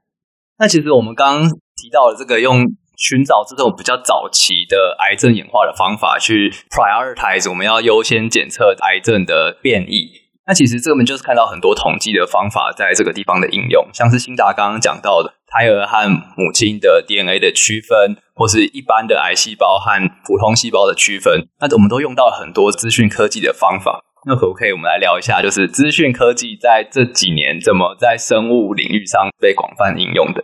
[0.57, 2.63] 那其实我们刚刚提到的这个用
[2.95, 10.26] 寻找这种比较早期的癌症演化的方法去 prioritize，我们要优先检测癌症的变异。
[10.47, 24.01] 那其实这个就是看到很多统计的方法在这个地方的应用，像是辛达刚刚讲到的胎儿和母亲的 DNA 的区分，或是一般的癌细胞和普通细胞的区分，那我们都用到很多资讯科技的方法。
[24.25, 30.41] 那可不可以我们来聊一下，就是资讯科技在这几年怎么在生物领域上被广泛应用的？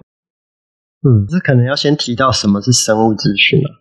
[1.07, 3.71] 嗯，这可能要先提到什么是生物资讯啊。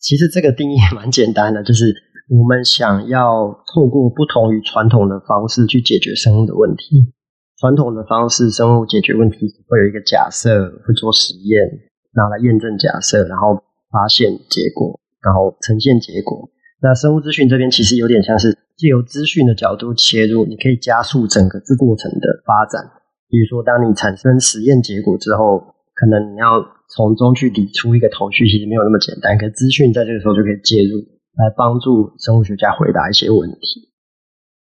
[0.00, 2.07] 其实这个定义蛮简单的，就是。
[2.28, 7.12] 我们想要透过不同于传统的方式去解决生物的问题。
[7.58, 9.36] 传统的方式，生物解决问题
[9.66, 11.64] 会有一个假设，会做实验，
[12.12, 13.56] 拿来验证假设，然后
[13.90, 16.50] 发现结果，然后呈现结果。
[16.80, 22.92] 那生物资讯这边其实有点像是借由资讯的角度切入，你可以加速整个这过程的发展。
[23.30, 26.62] 比如说，当你产生实验结果之后，可能你要
[26.94, 29.36] 从中去理出一个头绪，其实没有那么简单。
[29.38, 31.02] 可是资讯在这个时候就可以介入。
[31.38, 33.88] 来帮助生物学家回答一些问题。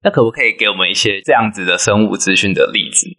[0.01, 3.10] 那可不可以给我们一些这样子的生物资讯的例子？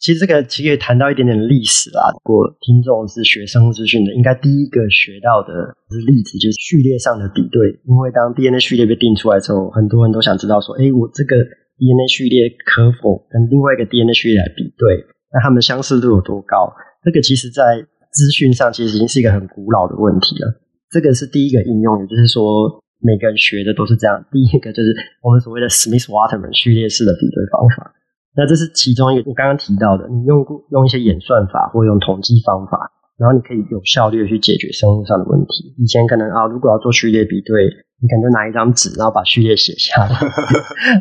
[0.00, 2.08] 其实这个其实可以谈到一点点历史啦。
[2.08, 5.76] 如果听众是学生物资讯的，应该第一个学到的
[6.08, 7.68] 例子就是序列上的比对。
[7.84, 11.36] 因为当 DNA 序列被定出来之后，很多人都想知道说，哎，我这个
[11.76, 15.04] DNA 序列可否跟另外一个 DNA 序列来比对？
[15.30, 16.72] 那它们相似度有多高？
[17.04, 20.48] 这个其实在资讯上其实已经是一个很古老的问题了。
[20.90, 24.24] 这个是第一个应用，也就是说每个人学的都是这样。
[24.32, 27.94] 第一个就是我们所谓的 Smith-Waterman 序列式的比对方法。
[28.36, 35.74] 那这是其中一个我刚刚提到的，你用用一些演算法或用统计方法，然后你可以有效率的去解决生物上的问题。
[35.78, 37.66] 以前可能啊，如果要做序列比对，
[38.02, 40.14] 你可能就拿一张纸，然后把序列写下来，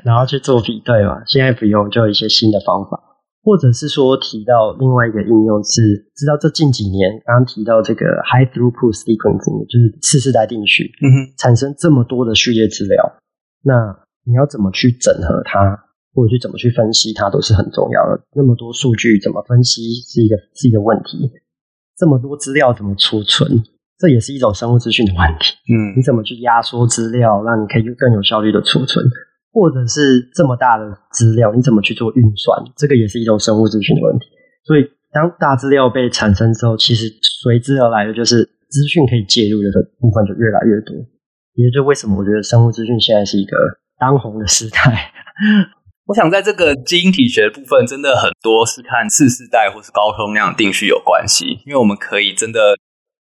[0.04, 1.22] 然后去做比对嘛。
[1.26, 3.00] 现在不用，就有一些新的方法，
[3.44, 13.20] 或者是说提到另外一个应用是，知道这近几年刚刚提到这个 high throughput sequencing，就是次世代定序，嗯哼，产生这么多的序列资料，
[13.64, 15.86] 那你要怎么去整合它？
[16.16, 18.20] 或者去怎么去分析它都是很重要的。
[18.36, 21.32] 那么多数据怎么分析是一个是一个问题。
[21.96, 23.64] 这么多资料怎么储存，
[23.98, 25.54] 这也是一种生物资讯的问题。
[25.70, 29.06] 嗯，你怎么去压缩资料，让你可以更有效率的储存？
[29.52, 32.62] 或者是这么大的资料，你怎么去做运算？
[32.78, 34.28] 这个也是一种生物资讯的问题。
[34.64, 37.10] 所以，当大资料被产生之后，其实
[37.42, 40.96] 随之而来的就是资讯可以介入的部分就越来越多。
[41.56, 43.58] 也就是为什么我觉得生物资讯现在是一个
[44.00, 45.12] 当红的时代。
[46.06, 52.78] 我想在这个基因体学的部分，真的很多是看次世代或是高通量定序有关系，因为我们可以真的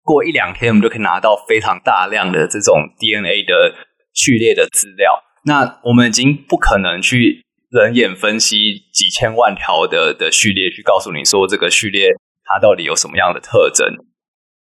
[0.04, 3.76] 过一两天，我们就可以拿到非常大量的这种 DNA 的
[4.14, 5.22] 序列的资料。
[5.46, 12.10] 那我们已经不可能去人眼分析几千万条的的序列，去告诉你说这个序列
[12.44, 13.88] 它到底有什么样的特征。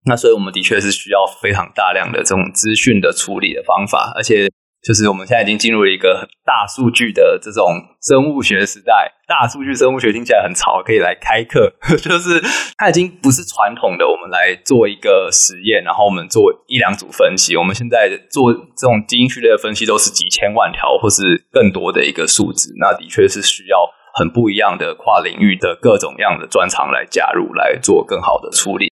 [0.04, 4.50] 那所以我们的确是需要非常大量的这种资讯的处理的方法，而且。
[4.82, 9.12] 就是我们现在已经进入了一个大数据的这种生物学时代。
[9.28, 11.72] 大数据生物学听起来很潮，可以来开课。
[12.02, 12.42] 就是
[12.76, 17.56] 它已经不是传统的，我们来做一个实验，然后我们做一两组分析。
[17.56, 22.74] 我们现在做这种基因序列的分析，都是几千万条或是更多的一个数字。
[22.80, 28.90] 那的确是需要很不一样的跨领域的各种样的专长来加入，来做更好的处理。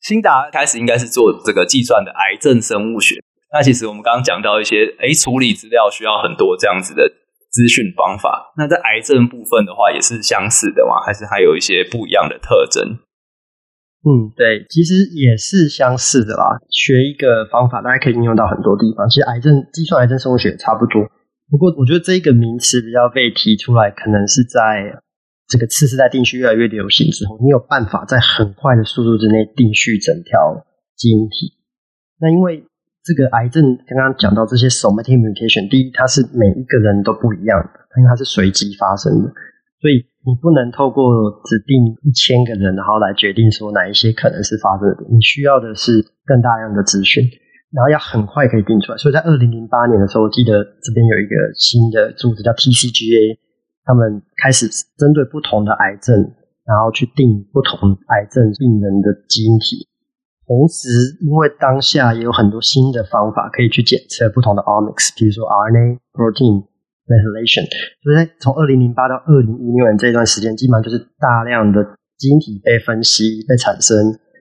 [0.00, 3.16] 新达开始应该是做这个计算的癌症生物学。
[3.54, 7.06] 那其实我们刚刚讲到一些，诶，处理资料需要很多这样子的
[7.54, 8.52] 资讯方法。
[8.58, 10.98] 那在癌症部分的话，也是相似的吗？
[11.06, 12.98] 还是还有一些不一样的特征？
[14.02, 16.58] 嗯，对，其实也是相似的啦。
[16.68, 19.08] 学一个方法，大家可以应用到很多地方。
[19.08, 21.06] 其实癌症计算癌症生物学也差不多。
[21.48, 24.98] 不过，我觉得这一个名词比较被提出来，可能是在
[25.46, 31.54] 这个次世代定序越来越流行之后，你有办法在很快的速度之内定序整条基因体。
[32.18, 32.64] 那因为
[33.04, 37.68] 这个癌症刚刚讲到这些 somatic mutation，第一，它是每一个人都不一样的，
[38.00, 39.28] 因为它是随机发生的，
[39.76, 41.04] 所以你不能透过
[41.44, 45.04] 指定一千个人，然后来决定说哪一些可能是发生的。
[45.12, 47.20] 你需要的是更大量的资讯，
[47.76, 48.96] 然后要很快可以定出来。
[48.96, 53.36] 所以在二零零八年的时候，我记得这边有一个新的组织叫 TCGA，
[53.84, 54.64] 他们开始
[54.96, 56.16] 针对不同的癌症，
[56.64, 59.92] 然后去定不同癌症病人的基因体。
[60.46, 66.68] 同时，因为当下也有很多新的方法可以去检测不同的 omics，比如说 RNA、protein
[67.08, 67.64] methylation。
[68.04, 73.96] 所以在从二零零八到二零一六年这一段时间，基本上就是大量的基因体被分析、被产生，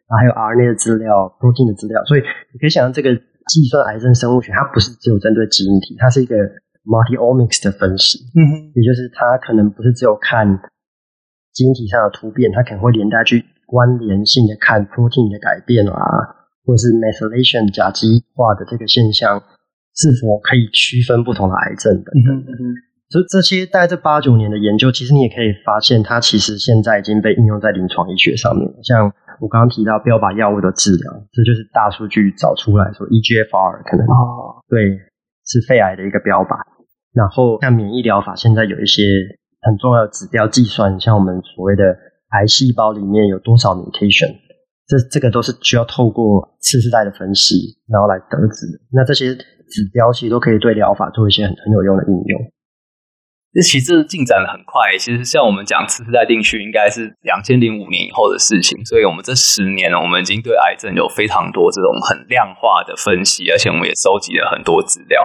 [0.07, 2.03] 然后还有 RNA 的资料、protein 的资料。
[2.03, 6.35] 所以你可以想象，这个计算癌症生物学，它不是只有针对基因体，它是一个
[6.83, 8.19] multi-omics 的分析。
[8.35, 10.59] 嗯哼，也就是它可能不是只有看
[11.53, 13.45] 基因体上的突变，它可能会连带去。
[13.73, 15.97] 关联性的看 protein 的改变啊，
[16.61, 19.41] 或者是 methylation 甲基化的这个现象，
[19.97, 22.53] 是否可以区分不同的癌症等等。
[23.09, 28.69] 所以这些大概这八九年的研究，其实你也可以发现，它其实现在已经被应用在临床医学上面。
[28.83, 34.85] 像我刚刚提到标靶药物的治疗，这就是大数据找出来说 EGFR 可能哦，对，
[35.49, 36.61] 是肺癌的一个标靶。
[37.11, 39.01] 然后像免疫疗法，现在有一些
[39.65, 42.12] 很重要的指标计算，像我们所谓的。
[42.33, 44.35] 癌细胞里面有多少 mutation？
[44.85, 48.67] 这这个都是需要透过次世代的分析，然后来得知。
[48.91, 52.41] 那这些指标其实都可以对疗法做一些很很有用的应用。
[53.53, 54.97] 这其实进展的很快。
[54.97, 58.83] 其实像我们讲次世代定序，应该是两千零五年以后的事情。
[58.83, 65.23] 所以我们这十年，我们已经对癌症有非常多这种很量化的分析，而且我们也收集了很多资料。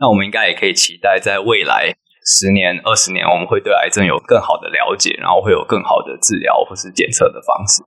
[0.00, 1.94] 那我们应该也可以期待在未来。
[2.28, 7.80] 十年、二十年，我们会对癌症有更好的了解，然后会有更好的治疗或是检测的方式。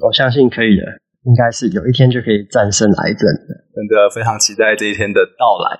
[0.00, 0.88] 我相信可以的，
[1.28, 3.68] 应该是有一天就可以战胜癌症的。
[3.76, 5.78] 真的非常期待这一天的到来。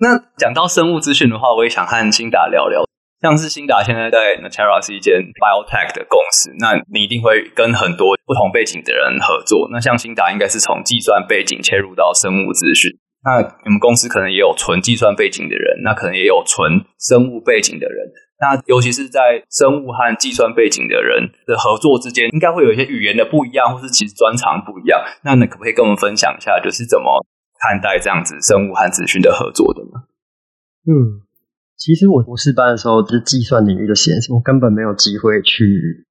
[0.00, 2.82] 那讲到生物资讯的话，我也想和辛达聊聊。
[3.22, 9.68] 像是辛达现在在 Natera 是一间 biotech 的公司，那你一定会跟很多不同背景的人合作。
[9.72, 12.90] 那像辛达应该是从计算背景切入到生物资讯，
[13.24, 18.12] 那你们公司可能也有纯计算背景的人，那可能也有纯生物背景的人。
[18.38, 25.00] 那尤其是在生物和计算背景的人的合作之间，应该会有一些语言的不一样，或是其实专长不一样。
[25.24, 27.24] 那你可不可以跟我们分享一下，就是怎么
[27.58, 30.04] 看待这样子生物和资讯的合作的呢？
[30.86, 31.24] 嗯。
[31.76, 36.06] 其实我博士班的时候是计算领域的实验室，我根本没有机会去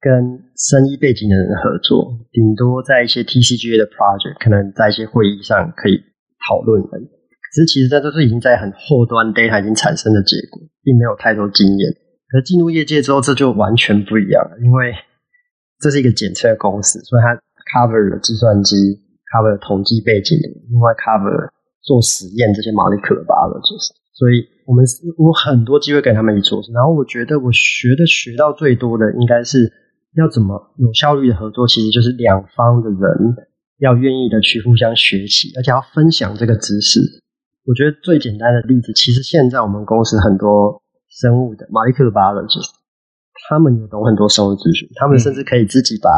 [0.00, 0.14] 跟
[0.56, 6.00] 生意背景的人合作，顶多在一些 TCGA 的 project，可能在一些会议上可以
[6.46, 7.04] 讨论而已。
[7.04, 11.90] 可是其实这都是已经在很后端 data 已经产生的结果，并没有太多经验。
[12.28, 14.92] 可进入业界之后，这就完全不一样了，因为
[15.80, 17.34] 这是一个检测公司，所以它
[17.72, 18.76] cover 了计算机
[19.32, 20.36] ，cover 了统计背景，
[20.70, 21.48] 另外 cover
[21.82, 24.46] 做实验这些 molecular biologists，所以。
[24.68, 24.84] 我们
[25.16, 29.72] 我很多机会跟他们一起做事，然后我觉得我学的学到最多的应该是
[30.14, 33.34] 要怎么有效率的合作，其实就是两方的人
[33.78, 37.00] 要愿意的去互相学习，而且要分享这个知识。
[37.66, 42.70] 我觉得最简单的例子，其实现在我们公司很多生物的 molecular biologists，
[43.48, 46.10] 他们也懂很多生物资讯，他们甚至可以自己把、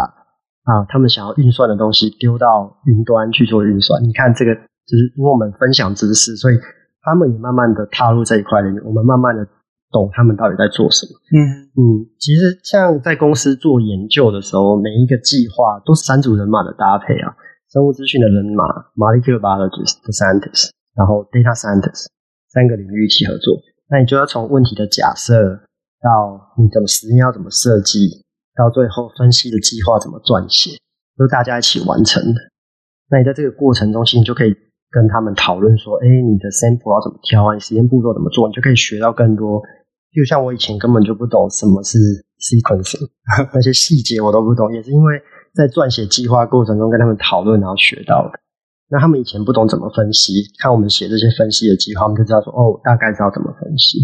[0.66, 4.02] 嗯、啊他们想要运算的东西丢到云端去做运算。
[4.02, 6.56] 你看这个，就是因为我们分享知识，所以。
[7.02, 9.42] 他们也慢慢的踏入这一块领域，我们慢慢的
[9.90, 11.16] 懂他们到底在做什么。
[11.32, 11.80] 嗯嗯，
[12.18, 17.32] 其实像在公司做研究的时候，每一个计划都是三组人马的搭配啊，
[17.72, 18.64] 生物资讯的人马
[18.94, 22.06] ，molecular biologist 的 scientist，然后 data scientist，
[22.52, 23.56] 三个领域一起合作。
[23.88, 25.62] 那你就要从问题的假设
[26.02, 30.78] 到你怎么实验要怎么设计，到最后分析的计划怎么撰写，
[31.16, 32.40] 都大家一起完成的。
[33.08, 34.54] 那你在这个过程中，其实你就可以。
[34.92, 37.54] 跟他们讨论说，哎，你的 sample 要怎么挑啊？
[37.54, 38.48] 你实验步骤怎么做？
[38.48, 39.62] 你就可以学到更多。
[40.10, 41.96] 就像我以前根本就不懂什么是
[42.42, 43.06] sequencing，
[43.54, 45.14] 那些细节我都不懂，也是因为
[45.54, 48.38] 在撰写计划过程中跟他们讨论，然后学到的。
[48.88, 53.98] 那他们以前不懂怎么分析，看我们写这些分析的计划，我们就知道说，哦，大概知道怎么分析。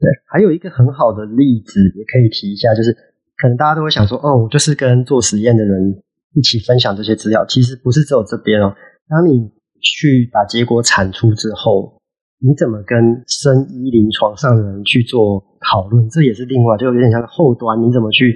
[0.00, 2.92] 对，还有一个很好的例子也可以提一下，就是
[3.36, 6.02] 可能大家都会想说，哦，我就是跟做实验的人
[6.34, 8.74] 一起分享这些资料，其实不是只有这边哦。
[9.08, 9.50] 当你
[9.80, 12.00] 去把结果产出之后，
[12.40, 16.08] 你怎么跟生医临床上的人去做讨论？
[16.08, 18.34] 这也是另外，就有点像后端，你怎么去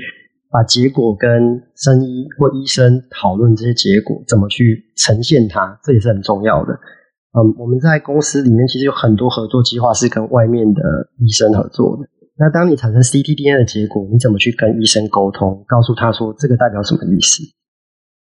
[0.51, 5.79] 把结果跟生医或医生讨论这些结果，怎么去呈现它？
[5.83, 6.73] 这也是很重要的。
[6.73, 10.83] 嗯，我们在公司里面其实有很多合作计划是跟外面的
[11.19, 12.09] 医生合作的。
[12.39, 17.43] 那当你产生 ctDNA 的结果，你怎么去跟医生沟通，告诉他说这个代表什么意思？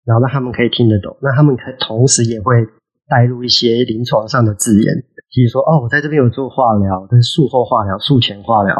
[0.05, 2.53] 然后让他们可以听得懂，那他们可同时也会。
[3.07, 4.91] 带入一些临床上的字眼，
[5.30, 8.74] 比如说哦，我在这边有做化疗，但是术后化疗、术前化疗，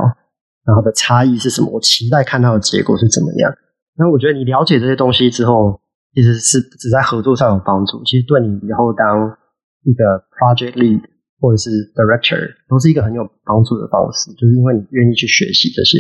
[0.66, 1.70] 然后的差异是什么？
[1.72, 3.54] 我期待看到的结果是怎么样？
[3.98, 5.80] 那我觉得你了解这些东西之后，
[6.14, 9.38] 其实是只在合作上有帮助，其实对你以后当
[9.84, 10.04] 一个
[10.36, 11.02] project lead
[11.40, 16.00] 或者是 director 都是一个很有帮助的方式，就是因为你愿意去学习这些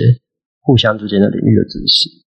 [0.61, 2.24] 互相之间的领域的知识。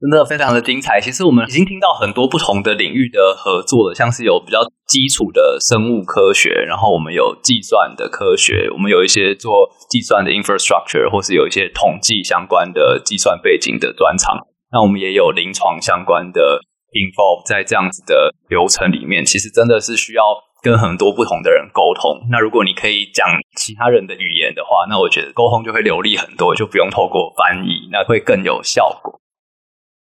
[0.00, 0.98] 真的非常的精彩。
[0.98, 14.38] 其实我们已经听到很多不同的领域的合作了，像是有比较基础的生物科学，然后我们有计算的科学，我们有一些做计算的 infrastructure，或是有一些统计相关的计算背景的专长。
[14.72, 16.60] 那我们也有临床相关的
[16.92, 19.24] involve 在这样子的流程里面。
[19.24, 20.22] 其实真的是需要
[20.62, 22.26] 跟很多不同的人沟通。
[22.30, 29.20] 那如果你可以讲其他人的语言的话，那我觉得沟通就会流利很多，就不用透过翻译，那会更有效果。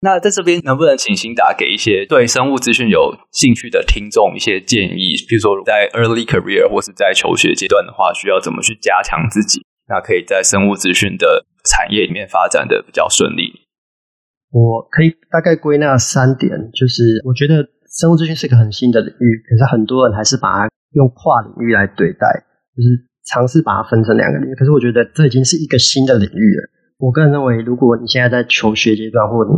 [0.05, 5.17] 那在这边能不能请欣达给一些对生物资讯有兴趣的听众一些建议？
[5.27, 9.65] 比如说在 early career 或是在求学阶段的话，需要怎么去加强自己？
[9.89, 13.65] 那可以在生物资讯的产业里面发展的比较顺利。
[14.53, 22.29] 我可以大概归纳三点，就是我觉得生物资讯是一个很新的领域，可是很多人还是把它用跨领域来对待，
[22.77, 24.55] 就是尝试把它分成两个领域。
[24.55, 26.69] 可是我觉得这已经是一个新的领域了。
[26.99, 29.51] 我个人认为，如果你现在在求学阶段，或你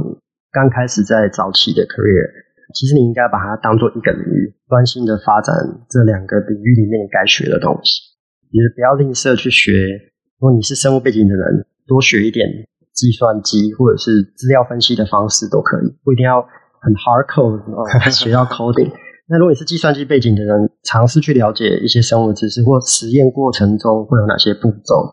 [0.57, 2.24] 刚开始在早期的 career，
[2.72, 5.52] 其实你应该把它当做一个领域，专心的发展
[5.84, 8.16] 这两个领域里面你该学的东西。
[8.48, 9.76] 也不要吝啬去学，
[10.40, 12.48] 如果你是生物背景的人，多学一点
[12.96, 16.40] 计算机或者是资料分析的方式都可以，不一定要
[16.80, 18.88] 很 hard code 哦，学到 coding。
[19.28, 25.12] 那如果你是计算机背景的人，尝试去了解一些生物知识或实验过程中会有哪些步骤。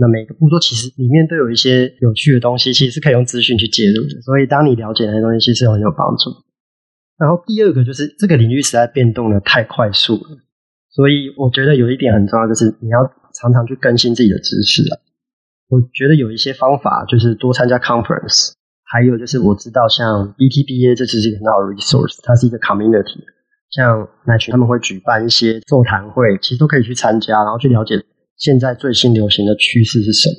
[0.00, 4.22] 那每个步骤其实里面都有一些有趣的东西，其实是可以用资讯去介入的。
[4.22, 6.30] 所以当你了解那些东西，其实很有帮助。
[7.18, 10.38] 然后第二个就是这个领域实在变动的太快速了，
[10.88, 12.98] 所以我觉得有一点很重要，就是你要
[13.34, 14.96] 常常去更新自己的知识啊。
[15.68, 18.52] 我觉得有一些方法，就是多参加 conference，
[18.84, 23.20] 还有就是我知道像 BTBA 这是一个很好的 resource，它是一个 community，
[23.70, 28.02] 像奶群他们会举办一些座谈会，其实都可以去参加，然后去了解
[28.40, 30.34] 现在最新流行的趋势是什么。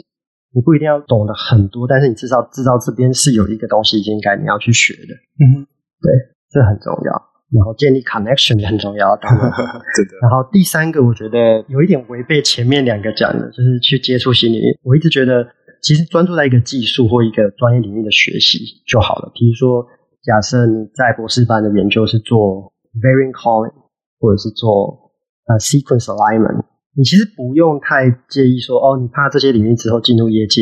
[0.53, 5.13] 你不一定要懂得很多，但是你至少知道这边是有一个东西应该你要去学的。
[5.39, 5.67] 嗯哼，
[6.01, 6.11] 对，
[6.51, 7.31] 这很重要。
[7.53, 9.51] 然后建立 connection 也很重要，当然。
[9.95, 10.17] 对的。
[10.21, 14.79] 然后第三个，我觉得有一点违背前面两个讲的，就是去接触新领域。
[14.83, 15.45] 我一直觉得，
[15.81, 19.31] 其实专注在一个技术或一个专业领域的学习就好了。
[19.35, 19.85] 比如说，
[20.23, 23.73] 假设你在博士班的研究是做 variant calling，
[24.19, 25.11] 或者是做
[25.47, 26.63] 呃 sequence alignment，
[26.95, 30.61] 你其实不用太介意说，哦，你怕这些领域之后进入业界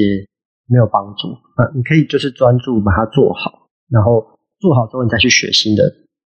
[0.68, 1.28] 没有帮助。
[1.58, 5.84] 啊，你可以就是专注把它做好，然后做好之后你再去学新的。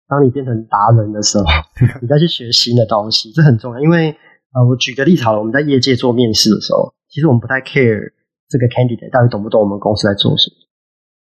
[0.09, 1.45] 当你变成达人的时候，
[2.01, 3.81] 你再去学新的东西，这很重要。
[3.81, 4.15] 因为
[4.55, 8.13] 呃，我举个例子好了，我们在业界做面试的时候，其实我们不太 care
[8.49, 10.57] 这个 candidate 到底懂不懂我们公司在做什么，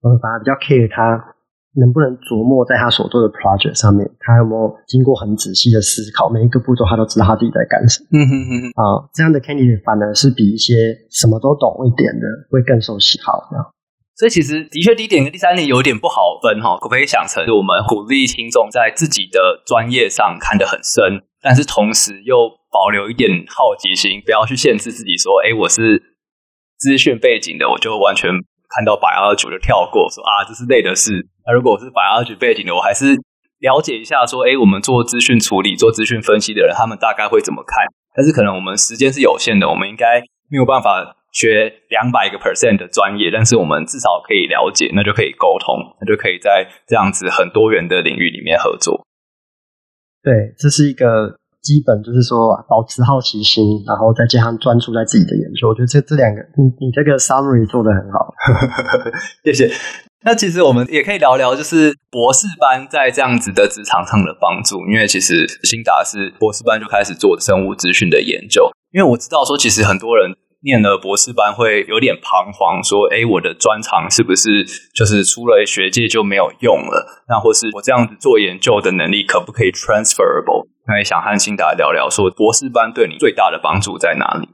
[0.01, 1.34] 我们反而比较 care 他
[1.75, 8.07] 能不能琢磨在他所做的 project 上面，他有没有经过很仔细的思考，每一个步骤他都知道他自己在干什么。
[8.15, 8.65] 嗯哼哼哼。
[8.75, 10.73] 啊，这样的 candidate 反而是比一些
[11.11, 13.47] 什么都懂一点的会更受喜好。
[13.51, 13.65] 这样。
[14.15, 16.79] 所以其实的确，第一点跟第三点有点不好分哈。
[16.79, 26.01] 可不可以想成我们鼓励听众在自己的专业上看得很深，但是同时又保留一点好奇心，不要去限制自己说：“哎，我是
[26.79, 28.31] 资讯背景的，我就完全
[28.75, 31.25] 看到 biology 就跳过，说啊，这是类的事。
[31.47, 33.15] 那如果是 biology 背景的，我还是
[33.59, 37.87] 了解一下，说：哎，我们做资讯处理、做资讯分析的人，他们大概会怎么看？
[38.13, 40.19] 但是可能我们时间是有限的，我们应该
[40.51, 49.05] 没有办法。”学两百个 percent 的专业，但是我们至少可以了解，那就可以沟通，那就可以在这样子很多元的领域里面合作。
[50.23, 51.35] 对，这是一个
[51.65, 55.67] 基本，就是说保持好奇心，然后再加上专注在自己的研究。
[55.67, 58.29] 我觉得这这两个，你你这个 summary 做的很好，
[59.43, 59.71] 谢谢。
[60.21, 70.37] 那其实我们也可以聊聊，就是博士班在这样子的职场上的帮助，因为其实欣达是博士班就开始做生物资讯的研究，因为我知道说，其实很多人。
[70.65, 77.23] 念了博士班会有点彷徨，说：“哎，我的专长是不是就是出了学界就没有用了？
[77.29, 84.49] 那或是我这样子做研究的能力可不可以 transferable？” 那也想和新达聊聊，说博士班对你最大的帮助在哪里？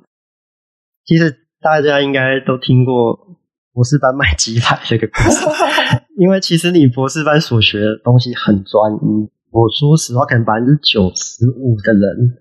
[1.05, 3.37] 其实大家应该都听过
[3.73, 5.47] 博士班卖鸡排这个故事，
[6.19, 9.31] 因为其实你博士班所学的东西很专一。
[9.51, 12.37] 我说实话，可能百分之九十五的人。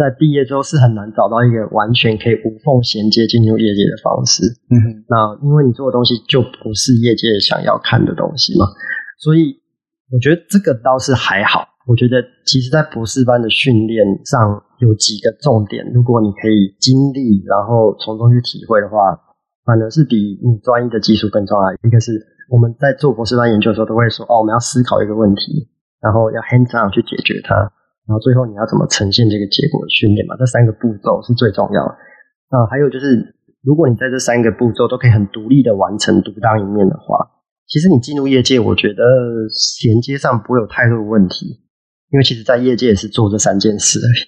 [0.00, 4.48] 在毕业之后是很难找到一个完全可以无缝衔接进入业界的方式。
[4.72, 8.64] 嗯哼，那因为你做的东西就不是业界想要看的东西嘛，
[9.20, 9.60] 所以
[10.08, 11.68] 我觉得这个倒是还好。
[11.84, 19.18] 我觉得其实，在博士班的训练上有几个重点，如果你可以经历，然后从中去体会的话，
[19.64, 21.72] 反而是比你专业的技术更重要。
[21.82, 22.12] 一个是
[22.48, 25.68] 我们在做博士班研究的时候，都会说哦，我们要思考一个问题，
[26.00, 27.72] 然后要 hands on 去解决它。
[28.10, 30.34] 然后最后你要怎么呈现这个结果的训练嘛？
[30.34, 31.94] 这三个步骤是最重要的。
[32.50, 37.30] 啊，还有就是，如果你在这三个步骤都可以很独立的完成独当一面的话，
[37.68, 41.62] 其实你进入业界，我觉得衔接上不会有太多的问题。
[42.10, 44.26] 因为其实，在业界也是做这三件事而已。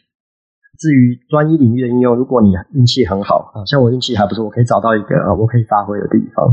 [0.78, 6.46] 至于专一领域的应用，如果你运气很好啊，像我运气还不错，我可以找到一个啊，我可以发挥的地方。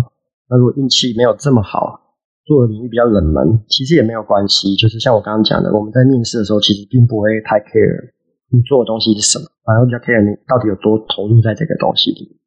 [0.49, 2.01] 那如果运气没有这么好，
[2.49, 4.73] 做的领域比较冷门，其实也没有关系。
[4.73, 8.09] 就是像我刚刚讲的，我们在面试的时候，其实并不会太 care
[8.49, 12.41] 你做的东西是什么，反而比较 care 你到底有多投入在这个东西里。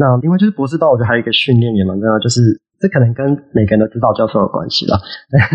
[0.00, 4.96] 那另外就是博士班，我觉得还有一个训练也蛮重要，就是这可能跟每个人的指导教授有关系啦。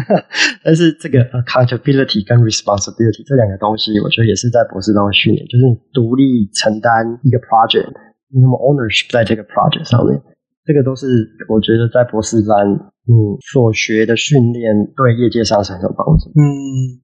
[0.62, 7.90] 但是这个 accountability 跟 responsibility 这两个东西，我觉得也是在博士班训练，就是你独立承担一个 project，
[8.30, 10.22] 你有没有 ownership 在这个 project 上面。
[10.64, 11.08] 这个都是
[11.50, 14.64] 我觉得在博士班，嗯，所学的训练
[14.95, 16.30] 对业界上是很有帮助。
[16.36, 17.04] 嗯，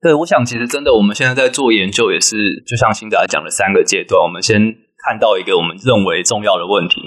[0.00, 2.36] 对，我想其实真的，我们现在在做研究也是，
[2.66, 4.60] 就像新达讲的三个阶段，我们先
[5.06, 7.00] 看到一个我们认为重要的问题，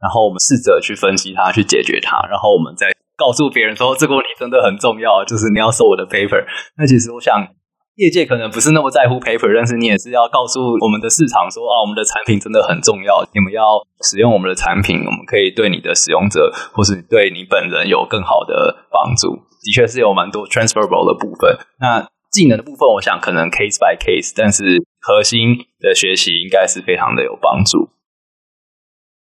[0.00, 6.44] 然后我们试着去分析它，去解决它，然后我们再告诉别人说这个问题真的很重要，就是你要收我的 paper。
[6.76, 7.46] 那其实我想。
[8.00, 19.36] 业界可能不是那么在乎 paper，但是你也是要告诉我们的市场说啊，我们的产品真的很重要，你们要使用我们的产品，我们可以对你的使用者或是对你本人有更好的帮助。
[19.60, 21.58] 的确是有蛮多 transferable 的部分。
[21.78, 27.90] 那技能的部分，我想可能 case by case，但是核心的学习应该是非常的有帮助。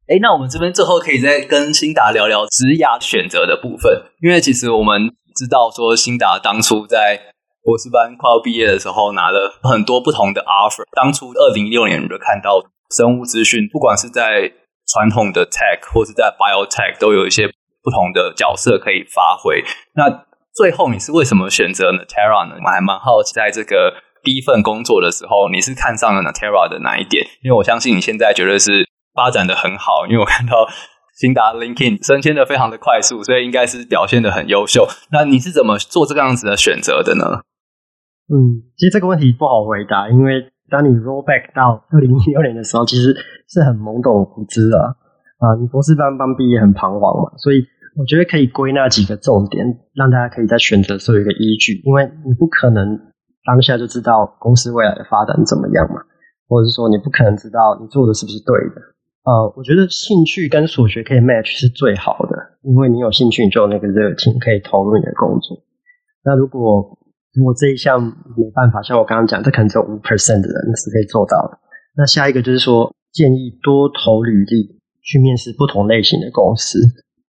[0.08, 7.32] 哎，那我们这边最后可以再跟新达聊聊职涯选择的部分，因为其实我们知道说新达当初在
[7.66, 10.86] 博士班快要毕业的时候，拿了很多不同的 offer。
[10.94, 12.62] 当初二零一六年，你就看到
[12.94, 14.52] 生物资讯，不管是在
[14.86, 17.48] 传统的 tech 或是在 biotech，都有一些
[17.82, 19.64] 不同的角色可以发挥。
[19.96, 20.22] 那
[20.54, 22.54] 最后你是为什么选择 Natera 呢？
[22.64, 27.26] 我还蛮好奇，在这个第一份工作的时候，你是看上了 Natera 的哪一点？
[27.42, 30.68] 因为我相信你现在绝对是发展的很好，因为我看到。
[31.18, 34.86] 新达 Linkin 升迁的非常的快速，所以应该是表现的很优秀。
[35.10, 37.40] 那你是怎么做这个样子的选择的呢？
[38.28, 43.14] 嗯，其实这个问题不好回答，因为当你 roll back 到二零一六年的时候，其实
[43.48, 44.78] 是很懵懂无知的
[45.38, 45.54] 啊。
[45.60, 47.64] 你博士班刚毕业很彷徨嘛，所以
[47.96, 49.64] 我觉得可以归纳几个重点，
[49.94, 51.80] 让大家可以在选择时候有一个依据。
[51.84, 52.98] 因为你不可能
[53.44, 56.02] 当下就知道公司未来的发展怎么样嘛，
[56.48, 58.82] 或者是说你不可能知道你做的是不是对的。
[59.22, 65.58] 呃，我觉得兴趣跟所学可以 match 是最好的，因为你有兴趣，你就有那个热情可以投入你的工作。
[66.24, 66.98] 那如果
[67.36, 71.58] 如果这一项没办法，像我刚刚讲，这可能只有五 percent 的人是可以做到的。
[71.94, 76.80] 那下一个就是说，建议多投履历去面试不同类型的公司，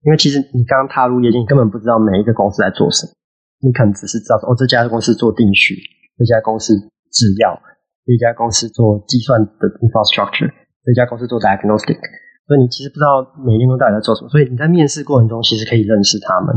[0.03, 3.11] 因为其实你刚踏入业界，你根本不知道每一个公司在做什么，
[3.61, 5.75] 你可能只是知道，哦，这家公司做定序，
[6.17, 6.73] 这家公司
[7.11, 7.59] 制药，
[8.05, 10.51] 这家公司做计算的 infrastructure。
[10.87, 11.99] 这家公司做 diagnostic，
[12.47, 14.29] 所以你其实不知道每一间公司到底在做什么。
[14.29, 16.55] 所以你在面试过程中，其实可以认识他们，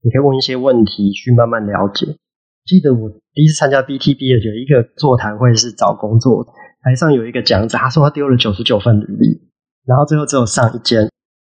[0.00, 2.16] 你可以问一些问题去慢慢了解。
[2.64, 6.46] 记得我第一次参加 BTB 的有一个座谈会是找工作，
[6.82, 9.50] 台上有一个讲者，他说他丢了九十九份履历，
[9.84, 11.08] 然后最后只有上一间。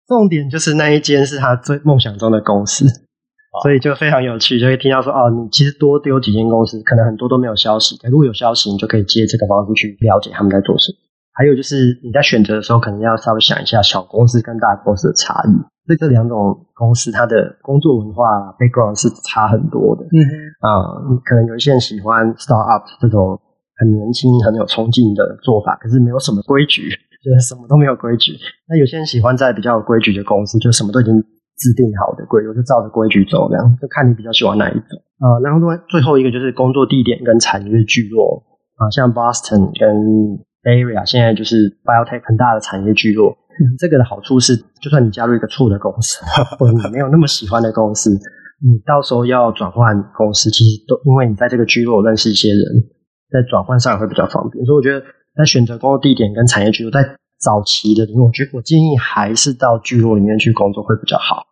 [0.07, 2.85] 重点就是那一间是他最梦想中的公司，
[3.61, 10.97] 所以就非常有趣，就会听到说哦，你其实多丢几间公司，可能很多都没有消息，如果有消息，你就可以借这个方式去了解他们在做什么。
[11.33, 15.51] 还有就是你在选择的时候，可能要稍微想一下小公司跟大公司的差异。
[15.87, 20.03] 所以这两种公司，它的工作文化 background 是差很多的。
[20.11, 20.19] 嗯
[20.59, 23.39] 啊、呃，可能有一些人喜欢 startup 这种
[23.79, 26.89] 很年轻、很有冲劲的做法，可是没有什么规矩，
[27.23, 28.33] 就是什么都没有规矩。
[28.67, 31.15] 那有些人喜欢在比较有规矩的公司，就什么都已经
[31.55, 34.99] 制定好的规矩，就照着规矩走，这样就看你比较喜欢哪一种。
[35.23, 38.43] 啊、呃，然后另外最后一个就是工作地点跟产业聚落
[38.75, 43.37] 啊、呃，像 Boston 跟 Area 现在就是 biotech 很大的产业聚落，
[43.77, 46.19] 这个的好处是，就算你加入一个错的公司，
[46.57, 48.11] 或者你没有那么喜欢的公司，
[48.61, 52.59] 你到时候要转换公司，其实都因为你在这个聚落认识一些人，
[53.31, 54.65] 在转换上也会比较方便。
[54.65, 55.05] 所以我觉得
[55.35, 61.45] 在选择工作地点跟产业聚落，在早期的，我觉得我建议还是到聚落里面去工作会比较好。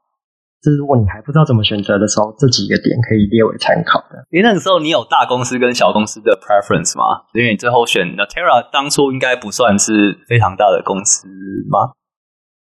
[0.66, 4.26] 是如果你还不知道怎么选择的时候，这几个点可以列为参考的。
[4.32, 7.30] 因为那个时候你有大公司跟小公司的 preference 吗？
[7.34, 11.28] 因为你最后选 Natera，当初应该不算是非常大的公司
[11.70, 11.94] 吗？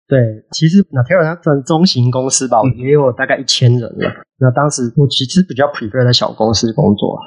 [0.09, 4.09] 对，其实 Natera 它算中型公司吧，也有大概一千人了。
[4.09, 7.19] 嗯、那当时我其实比较 prefer 在小公司工作。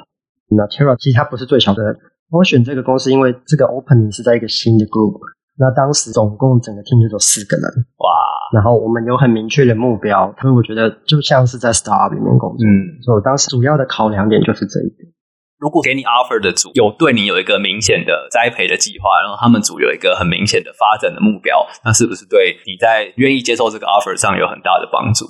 [0.50, 1.96] Natera 其实它不是最小的，
[2.30, 5.18] 我选这个公司，因为这个 opening 是在一个新的 group。
[5.56, 7.64] 那当时总共整个 team 就有四个人，
[7.98, 8.08] 哇！
[8.52, 12.66] 然后我们有很明确的目标，所以我觉得就像是在 startup 里面工作。
[12.66, 15.14] 嗯，所以我当时主要的考量点就是这一点。
[15.58, 25.24] 如果给你 offer 的组有对你有一个明显的栽培的计划，然后他们组有一个很明显的发展的目标，那是不是对你在愿意接受这个 offer 上有很大的帮助？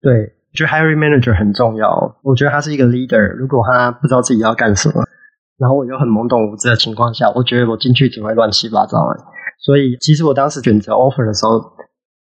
[0.00, 2.16] 对，我觉得 hiring manager 很重要。
[2.22, 5.02] 我觉得他是一个 leader，如果他不知道自己要干什么。
[5.58, 8.98] 然后我又很懵懂无知的情况下，我觉得我进去只会乱七八糟。
[9.64, 11.56] 所以其实我当时选择 offer 的时候，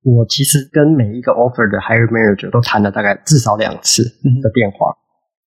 [0.04, 4.02] 我其实跟每一个 offer 的 hiring manager 都谈了大概至少两次
[4.42, 4.94] 的电话。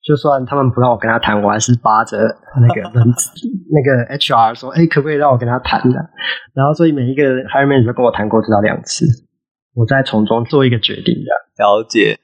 [0.02, 2.18] 就算他们不让我跟他谈，我还是扒着
[2.60, 2.90] 那个人
[3.70, 5.98] 那个 HR 说：“哎，可不可以让我跟他谈的？”
[6.54, 9.06] 然后所以每一个 hiring manager 跟我谈过至少两次，
[9.74, 11.30] 我再从中做一个决定的。
[11.62, 12.18] 了解。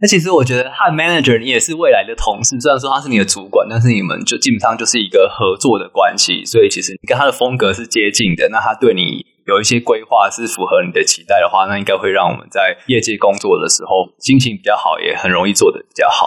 [0.00, 8.48] 那其实我觉得和 manager 你也是未来的同事，虽然说他是你的主管，但是你们就基本上就是一个合作的关系，所以其实你跟他的风格是接近的。
[8.50, 16.26] 那他对你有一些规划是符合你的期待的话，那应该会让我们在业界工作的时候心情比较好，也很容易做得比较好。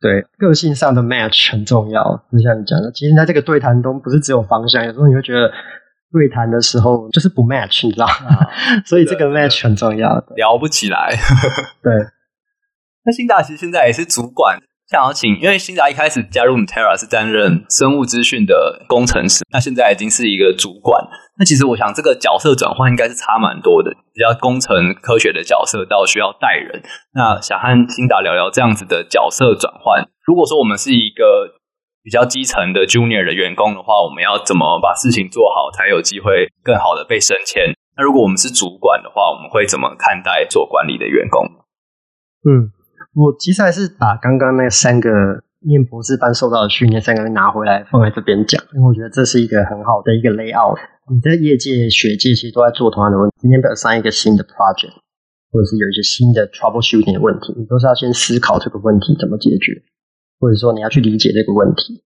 [0.00, 2.02] 对，个性上的 match 很重要，
[2.32, 5.52] 就像你讲的，其实在这个对谈中不是只有方向，有时候你会觉得
[6.10, 8.48] 对谈的时候就是不 match，你知道吗？
[8.86, 11.14] 所以这个 match 很重要的，聊不起来。
[11.84, 11.92] 对。
[13.04, 21.02] 那兴达其实现在也是主管，想要请，因为兴达一开始加入 Ntera 是担任生物资讯的工程师，那现在已经是一个主管。
[21.38, 26.82] 那其实我想这个角色转换应该是差蛮多的，比较工程科学的角色到需要带人。
[27.14, 30.06] 那想和兴达聊聊这样子的角色转换。
[30.24, 31.58] 如果说我们是一个
[32.04, 37.74] 比较基层的 Junior 的员工的话，我们要怎么把事情做好，才有机会更好的被升迁？
[37.96, 41.42] 那如果我们是主管的话，我们会怎么看待做管理的员工？
[42.46, 42.70] 嗯。
[43.14, 45.10] 我其实还是把刚刚那三个
[45.60, 50.78] 念博士班受到的训练三个拿回来放在这边讲，因为我觉得这是一个很好的一个 layout。
[51.10, 53.36] 你在业界、学界其实都在做同样的问题。
[53.40, 54.96] 今天比如上一个新的 project，
[55.50, 59.82] 或者是有一些新的 troubleshooting 的问题，你都是要先思考这个问题怎么解决，
[60.40, 62.02] 或者说你要去理解这个问题。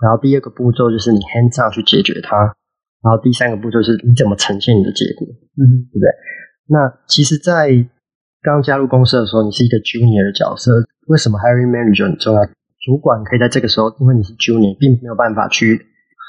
[0.00, 2.36] 然后第二个步骤就是你 hands on 去解决它，
[3.02, 5.26] 然后第三个步骤是你怎么呈现你的结果，
[5.58, 6.08] 嗯，对不对？
[6.68, 7.68] 那其实，在
[8.48, 10.72] 刚加入公司的时候，你是一个 junior 的角色，
[11.08, 12.40] 为什么 hiring manager 很重要？
[12.80, 15.76] 主管可以在这个时候，因为你是 junior，并没有办法去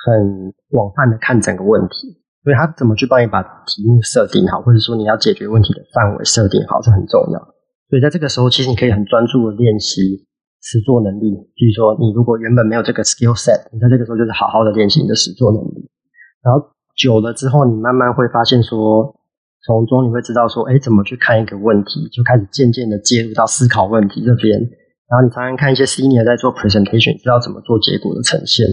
[0.03, 7.39] 很广泛的看整个问题，所以他怎么去帮你把题目设定好，或者说你要解决问题的范围设定好，这很重要。
[7.87, 10.27] 所以在这个时候，其实你可以很专注的练习。
[10.61, 15.87] 实作能力，比如说你如果原本没有这个 skill set，你在这个时候就是好好的练习你的实作能力。
[16.43, 16.59] 然后
[16.97, 19.15] 久了之后，你慢慢会发现说，
[19.65, 24.59] 从中你会知道说，哎，怎么去看一个问题，就开始渐渐的介入到思考问题这边。
[25.09, 28.67] 然后你常常看一些 senior 在做 presentation，知道怎么做结果的呈现，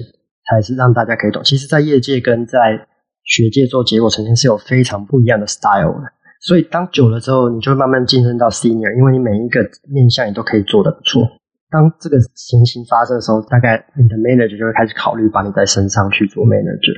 [0.49, 1.43] 才是让大家可以懂。
[1.43, 2.87] 其实，在业界跟在
[3.25, 6.13] 学界做结果呈现是有非常不一样的 style 的。
[6.41, 11.27] 所以当久了之后，你就会慢慢晋升到 senior，因为你每一个面向你都可以做得不错。
[11.69, 16.95] 当这个情形发生的时候，大概你的 manager 就会开始考虑把你带升上去做 manager。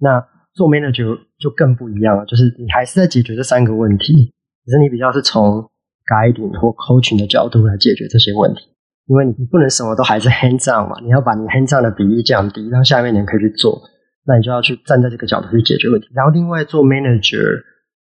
[0.00, 0.18] 那
[0.58, 4.34] 做 manager 就更不一样了，就是你还是在解决这三个问题，
[4.66, 5.62] 只是你比较是从
[6.10, 8.66] guiding 或 coaching 的角度来解决这些问题。
[9.06, 13.80] 因为你不能什么都还是 hands on 嘛，你要把你 hands on 的比例降低，让下面的人可以去做。
[14.26, 16.08] 那你就要去站在这个角度去解决问题。
[16.12, 17.62] 然后另外做 manager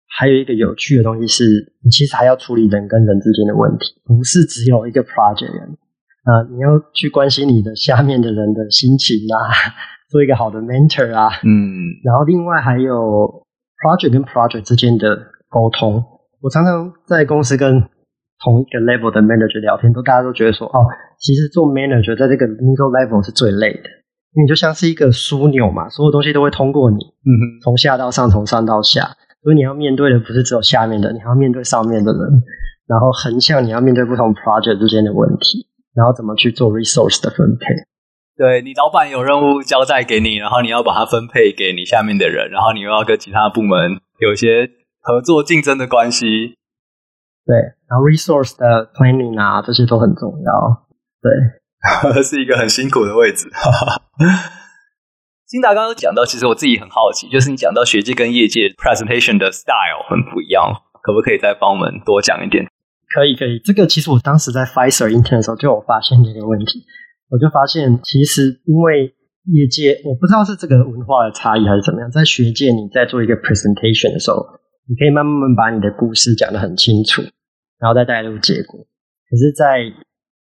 [0.09, 5.76] 还有一个有趣的东西是，你其实还要处理人跟人之间的问题，不是只有一个 project 人。
[6.24, 9.38] 啊，你要去关心你的下面的人的心情啊，
[10.11, 13.46] 做一个好的 mentor 啊，嗯，然后另外还有
[13.78, 15.16] project 跟 project 之间的
[15.48, 16.02] 沟通。
[16.42, 17.80] 我常常在公司跟
[18.42, 20.84] 同一个 level 的 manager 聊天，都大家都觉得说，哦，
[21.18, 23.88] 其实做 manager 在这个 middle level 是最累的，
[24.34, 32.42] 因为你就像是一个枢纽嘛，所有东西都会通过你，嗯哼，从下到上，从上到下，所以你要面对的不是只有下面的，你还要面对上面的人，
[32.88, 35.68] 然后横向你要面对不同 project 之间的问题。
[35.92, 37.66] 然后怎么去做 resource 的分配？
[38.41, 44.66] 对，你老板有任务交代给你，然后你要把它分配给你下面的人，然后你又要跟其他部门有一些
[45.03, 46.57] 合作竞争的关系。
[47.45, 50.86] 对，然后 resource 的 planning 啊，这些都很重要。
[51.20, 51.28] 对，
[52.24, 53.51] 是一个很辛苦的位置。
[55.45, 60.72] 金达刚刚讲到，其实我自己很好奇，就是你讲到学界跟业界 presentation 的 style 很不一样，
[61.03, 62.64] 可不可以再帮我们多讲一点？
[63.12, 66.86] 可以可以，这个其实我当时在 Pfizer intern 的时候就有发现这个问题，
[67.30, 69.14] 我就发现其实因为
[69.46, 74.44] 业界我不知道是这个文化的差异还是怎么样，在学界你在做一个 presentation 的时候，
[74.86, 77.22] 你可以慢慢把你的故事讲得很清楚，
[77.78, 78.80] 然后再带入结果。
[79.30, 79.78] 可是，在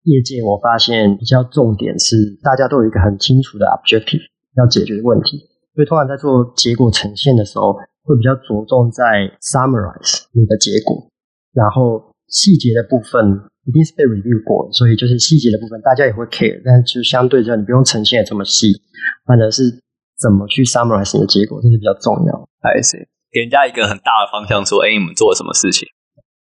[0.04, 4.22] 业界我发现比较重点是大家都有一个很清楚的 objective
[4.56, 5.38] 要解决的问题，
[5.74, 7.72] 所以通常在做结果呈现的时候，
[8.04, 11.10] 会比较着重在 summarize 你的结果，
[11.52, 12.12] 然后。
[12.28, 13.22] 细节的部分
[13.66, 18.80] 一定是被 review 过，所以就是细节的部分大家也会 care，但是就相对着你不用呈现这么细，
[19.26, 19.82] 反而是
[20.16, 22.48] 怎么去 summarize 你的结果，这是比较重要。
[22.62, 25.88] I see，给人家一个很大的方向，说，哎，你们做了什么事情？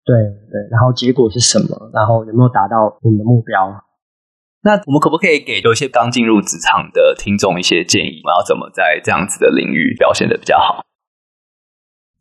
[0.05, 0.13] 对
[0.53, 1.89] 对，然后结果是什么？
[1.91, 3.73] 然后有没有达到你们的目标？
[4.61, 8.21] 那我们可不可以给有一些刚进入职场的听众一些建议？
[8.23, 10.85] 我要怎么在这样子的领域表现的比较好？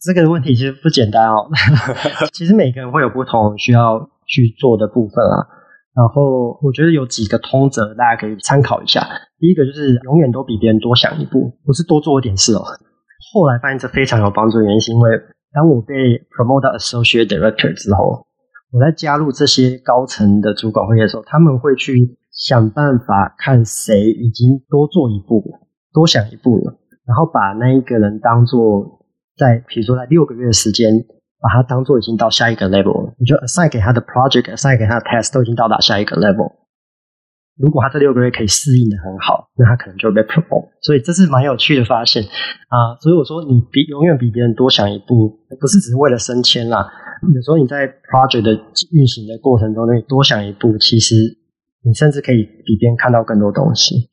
[0.01, 1.49] 这个问题其实不简单哦。
[2.33, 5.47] 其实每个人会有不同需要去做的部分啊。
[5.95, 9.07] 然后我觉得有几个通则，大家可以参考一下。
[9.39, 12.63] 第一个就是永远都比别人多想一步，不是多做一点事哦。
[13.33, 15.11] 后来发现这非常有帮助的原因，是因为
[15.53, 15.95] 当我被
[16.37, 18.27] promote 到 associate director 之后，
[18.73, 25.43] 我在加入这些高层的主管会议的时候，他们会去想办法看谁已经多做一步、
[25.93, 29.01] 多想一步了，然后把那一个人当做。
[29.37, 30.95] 在比如说，在六个月的时间，
[31.45, 36.65] 把它当做已经到下一个 level 了，你就 assign 给他的 project，assign 给他的 test 都已经到达下一个 level。
[37.61, 40.73] 如果他这六个月可以适应的很好，那他可能就会被 promote。
[40.81, 42.97] 所以这是蛮有趣的发现啊。
[42.99, 45.29] 所以我说，你比永远比别人多想一步，
[45.61, 46.89] 不是只是为了升迁啦。
[47.35, 48.51] 有时候你在 project 的
[48.91, 51.15] 运行的过程中，你多想一步，其实
[51.85, 54.09] 你甚至可以比别人看到更多东西。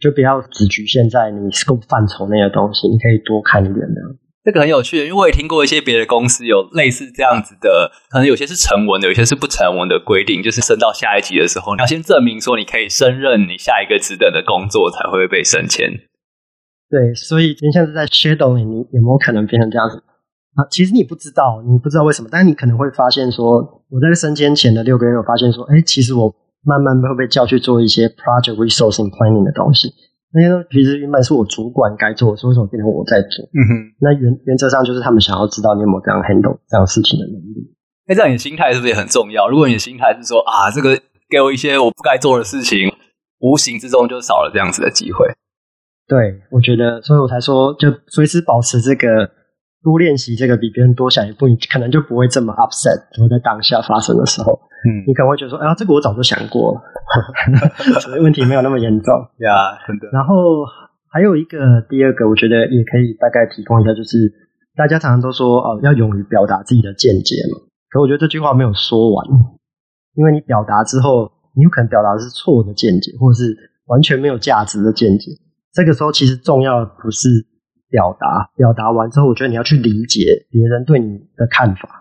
[0.00, 4.00] 就不要只局限在你 scope 范畴内的东西，你可以多看一点的。
[4.44, 15.90] 这个很有趣的，因为我也听过一些别的公司有类似这样子的，可能有些是成文的，有些是不成文的规定，就是升到下一级的时候，你要先证明说你可以胜任你下一个职等的工作，才会被升迁。
[16.90, 20.02] 对，所以就像是在 shadow，你有没有可能变成这样子
[20.56, 20.66] 啊？
[20.70, 26.34] 其实你不知道，你不知道为什么，但是你可能会发现说，我在升迁前的六个月，我发现说，哎，其实我
[26.64, 29.88] 慢慢会被叫去做一些 project resourcing planning 的东西。
[30.34, 33.44] 那些东西其实原本是我主管该做的，所以为什么变成我在做？
[33.52, 33.94] 嗯哼。
[34.00, 37.74] 那原原则上就是他们想要知道你有没有这样 handle 这样事情的能力。
[38.06, 39.48] 那这样你的心态是不是也很重要？
[39.48, 42.90] 如果你的心态是说啊，这个给我一些我不该做的事情，
[43.40, 45.26] 无形之中就少了这样子的机会。
[46.08, 49.30] 对，我觉得，所以我才说，就随时保持这个。
[49.82, 53.02] 多练习这个比别人多想一步，你可能就不会这么 upset。
[53.18, 54.52] 如果在当下发生的时候，
[54.86, 56.80] 嗯，你可能会觉得说，哎呀，这个我早就想过了，
[58.00, 59.14] 所以问题没有那么严重。
[59.38, 60.08] 呀，真的。
[60.12, 60.64] 然后
[61.10, 64.32] 还有一个第二个，我觉得也可以大概提供一下，就是
[64.76, 67.58] 大家常常都说哦，要勇于表达自己的见解嘛。
[67.90, 69.26] 可我觉得这句话没有说完，
[70.14, 73.56] 因为你表达之后，你有可能表达的是错的见解，或者是
[73.86, 75.32] 完全没有价值的见解。
[75.74, 77.28] 这个时候其实重要的不是。
[77.92, 82.00] 表达表达完之后，我觉得你要去理解别人对你的看法。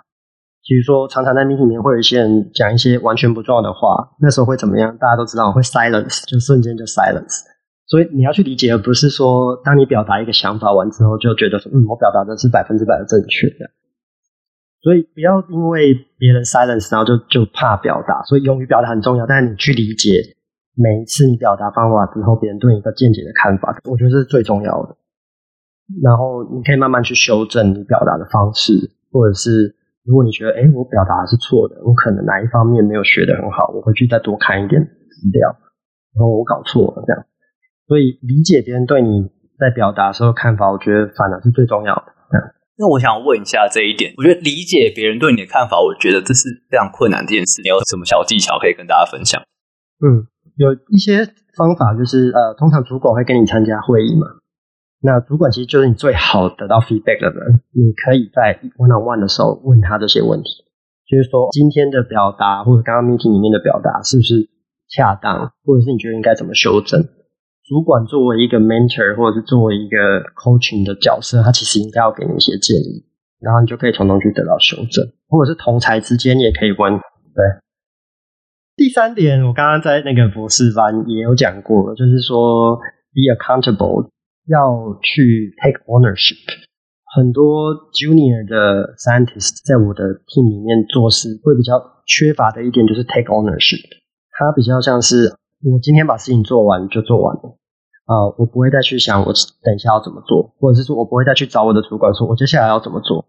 [0.63, 4.95] 比如说，常常在 meeting 里面会有一些人讲一些完全不重要的话，那时候会怎么样？
[4.97, 7.43] 大家都知道会 silence，就瞬间就 silence。
[7.87, 13.69] 所以你要去理解，而不是说当你表达一个想法完之后，就觉得说，嗯，我表达的是百分之百的正确的。
[14.81, 18.23] 所以不要因为别人 silence，然后就就怕表达。
[18.23, 20.37] 所以勇于表达很重要，但是你去理解
[20.73, 24.95] 每一次你表达方法之后，别人对你的见解的看法，我觉得是最重要的。
[26.01, 29.75] 然后你可以慢慢去修正你表达的方式，或者是
[30.05, 35.49] 如果你觉得，哎，我表达是错的，我可能哪一方面没有学得很好，我回去再多看一点资料，
[36.15, 37.25] 然后我搞错了这样。
[37.87, 39.29] 所以理解别人对你
[39.59, 42.03] 在表达的时候看法，我觉得反而是最重要的。
[42.77, 47.61] 那我想问一下这一点，我觉得理解别人对你的看法，我觉得这是非常困难的一件事。
[47.61, 49.39] 你有什么小技巧可以跟大家分享？
[50.01, 50.25] 嗯，
[50.57, 51.21] 有一些
[51.55, 54.25] 方法，就是呃，通常主管会跟你参加会议嘛。
[55.03, 60.49] 那主管其实就是你最好得到 feedback 的人，你可以在 one on one 的时候问他这些问题，
[61.09, 64.47] 就是说今天的表达或者刚刚 meeting 里面的表达是不是
[64.87, 67.01] 恰当，或者是你觉得应该怎么修正？
[67.65, 73.01] 主管作为一个 mentor 或者是作为一个 coaching 的角色，他其实应该要给你一些建议，
[73.39, 76.93] 然后你就可以从中去得到修正，或者是同才之间也可以问。
[77.33, 77.41] 对，
[78.75, 82.75] 第三点我刚刚在那个博士班也有讲过，就是说
[83.15, 84.11] be accountable。
[84.51, 86.35] 要去 take ownership，
[87.15, 93.79] 很多 junior 的 scientist 在我的 team 里面做事会比较缺乏的一点就是 take ownership，
[94.35, 95.31] 他比较像是
[95.63, 97.55] 我今天把事情做完就做完了，
[98.03, 99.31] 啊、我不会再去想我
[99.63, 103.23] 等一下要怎么做，或者是说我不会再去找我的主管说我接下来要怎么做，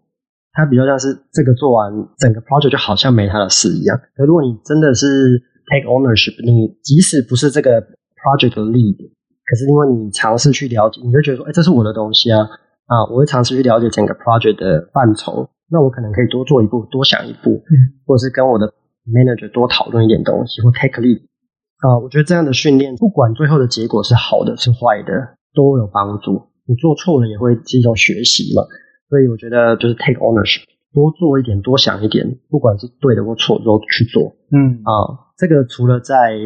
[0.51, 3.97] 他比较像是这个做完整个 project 就好像没他的事一样。
[4.15, 5.39] 可如果你真的是
[5.71, 7.79] take ownership，你即使不是这个
[8.19, 8.99] project 的 lead。
[9.45, 12.47] 可是因为你尝试去了解，你就觉得说，哎，这是我的东西啊，
[12.87, 18.73] 啊，我会尝试去了解整个 project 的范畴，那我可能可以多做一步，多想一步，嗯，或者是跟我的
[19.05, 21.19] manager 多讨论一点东西，或 take lead，
[21.79, 26.41] 啊，我觉得这样的训练，不管最后的结果是好的是坏的，都有帮助。
[26.65, 28.63] 你做错了也会是一种学习嘛，
[29.09, 30.63] 所以我觉得就是 take ownership，
[30.93, 36.39] 多做一点，多想一点，不管是对的或错的都去做，嗯，啊，这个除了在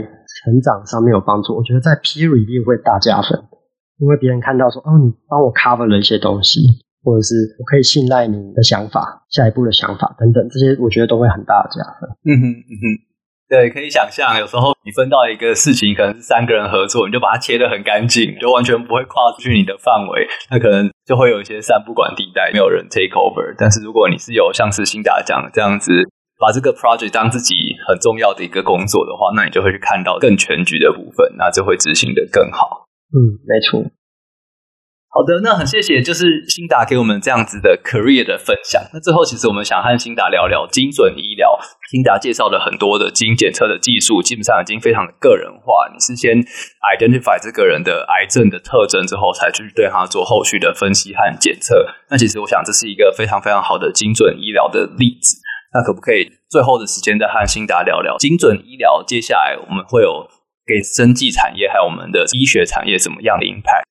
[0.44, 3.42] 成长上面有帮助，我觉得在 peer review 会大加分，
[3.98, 6.62] 因为别人看到说，哦，你帮我 cover 了一些东西，
[7.04, 12.10] 或者是我可以信赖你的想法、下一步的想法等等，这些我觉得都会很大加分。
[12.30, 12.86] 嗯哼嗯哼，
[13.50, 23.56] 对，可以想象，有时候你分到一个事情，可能是三个人合作，你就把它切得很干净，就完全不会跨出去你的范围，那可能就会有一些三不管地带，没有人 take over。
[23.58, 26.06] 但是如果你是有像是新达讲的这样子。
[26.40, 32.86] 把这个 project 当自己很重要的一个工作的话，那你就会去看到更全局的部分，那就会执行的更好。
[33.14, 33.92] 嗯，没错。
[35.10, 38.84] 好的，那很谢谢，就是辛达给我们这样子的 career 的分享。
[38.94, 41.58] 那最后，其实我们想和辛达聊聊精准医疗。
[41.90, 45.90] 辛达介绍了很多的基因检测的技术，基本上已经非常的个人化。
[45.92, 46.38] 你是先
[46.94, 51.88] identify 这个人的癌症的特征之后，才去对他做后续的分析和检测。
[52.12, 55.42] 那其实我想，这是一个非常非常好的精准医疗的例子。
[55.78, 59.04] 那可不可以最后的时间再和欣达聊聊精准医疗？
[59.06, 60.26] 接下来我们会有
[60.66, 63.86] 给生技产业还有我们的医学产业什么样的品牌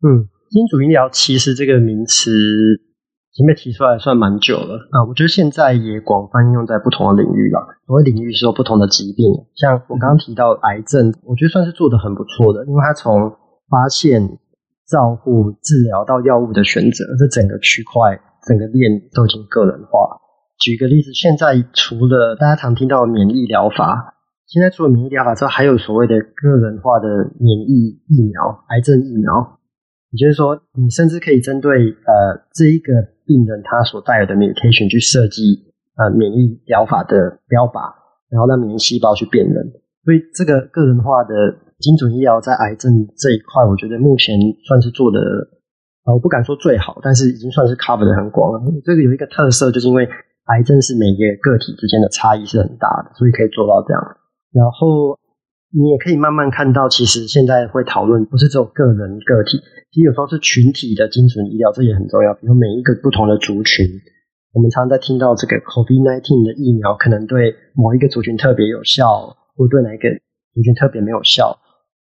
[0.00, 5.04] 嗯，精准医疗其实这个名词已经被提出来算蛮久了啊。
[5.04, 7.60] 我觉得现在也广泛应用在不同的领域了。
[7.86, 13.30] 所谓领域是有不同的疾病，像我刚刚提到癌症，我觉得算是做得很不错的，因为它从
[13.68, 14.38] 发现、
[14.88, 18.18] 照护、治疗到药物的选择，这整个区块、
[18.48, 20.16] 整个链都已经个人化。
[20.60, 24.14] 举个例子，现在除了大家常听到免疫疗法，
[24.46, 27.08] 现在除了免疫疗法之外，还有所谓的个人化的
[27.40, 29.58] 免疫疫苗、癌症疫苗。
[30.12, 31.70] 也就是说，你甚至可以针对
[32.04, 32.92] 呃这一个
[33.24, 37.94] 病人他所带有的 mutation 去设计呃免疫疗法的标靶，
[38.28, 39.72] 然后让免疫细胞去辨认。
[40.04, 41.32] 所以这个个人化的
[41.78, 44.36] 精准医疗在癌症这一块，我觉得目前
[44.66, 45.20] 算是做的，
[46.02, 48.60] 啊，我不敢说最好，但是已经算是 cover 的很广了。
[48.84, 50.08] 这个有一个特色，就是因为
[50.46, 54.02] 癌症是每个个体之间的差异是很大的，所以可以做到这样。
[54.52, 55.18] 然后
[55.72, 59.58] 你也可以慢慢看到，其实现在会讨论不是只有个人个体，
[59.92, 62.34] 其实有时候是群体的精准医疗，这也很重要。
[62.34, 63.86] 比如每一个不同的族群，
[64.52, 70.08] 我们常常在听到这个 COVID-19 的疫苗可能对某一个族群特别有效，或对哪一个
[70.52, 71.56] 族群特别没有效，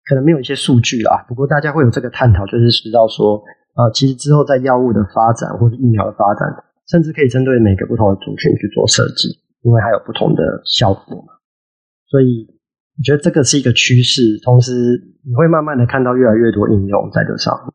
[0.07, 1.25] 可能没有一些数据啦。
[1.27, 3.43] 不过大家会有这个探讨，就是知道说，
[3.75, 6.47] 啊，其实之后在药物的发展或者疫苗的发展，
[6.89, 9.29] 甚至可以针对每个不同的族群去做设计，
[9.63, 11.39] 因为它有不同的效果嘛。
[12.09, 12.59] 所以。
[12.99, 14.73] 我觉得这个是一个趋势，同时
[15.23, 17.71] 你会慢慢的看到越来越多应用在这上面。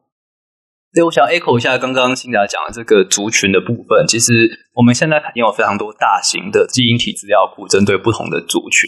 [0.92, 4.04] 所以我想 echo 一下刚刚欣达讲的这个族群的部分。
[4.06, 4.30] 其实
[4.74, 8.84] 我们现在已经有非常多大型的基因体资料库，针对不同的族群。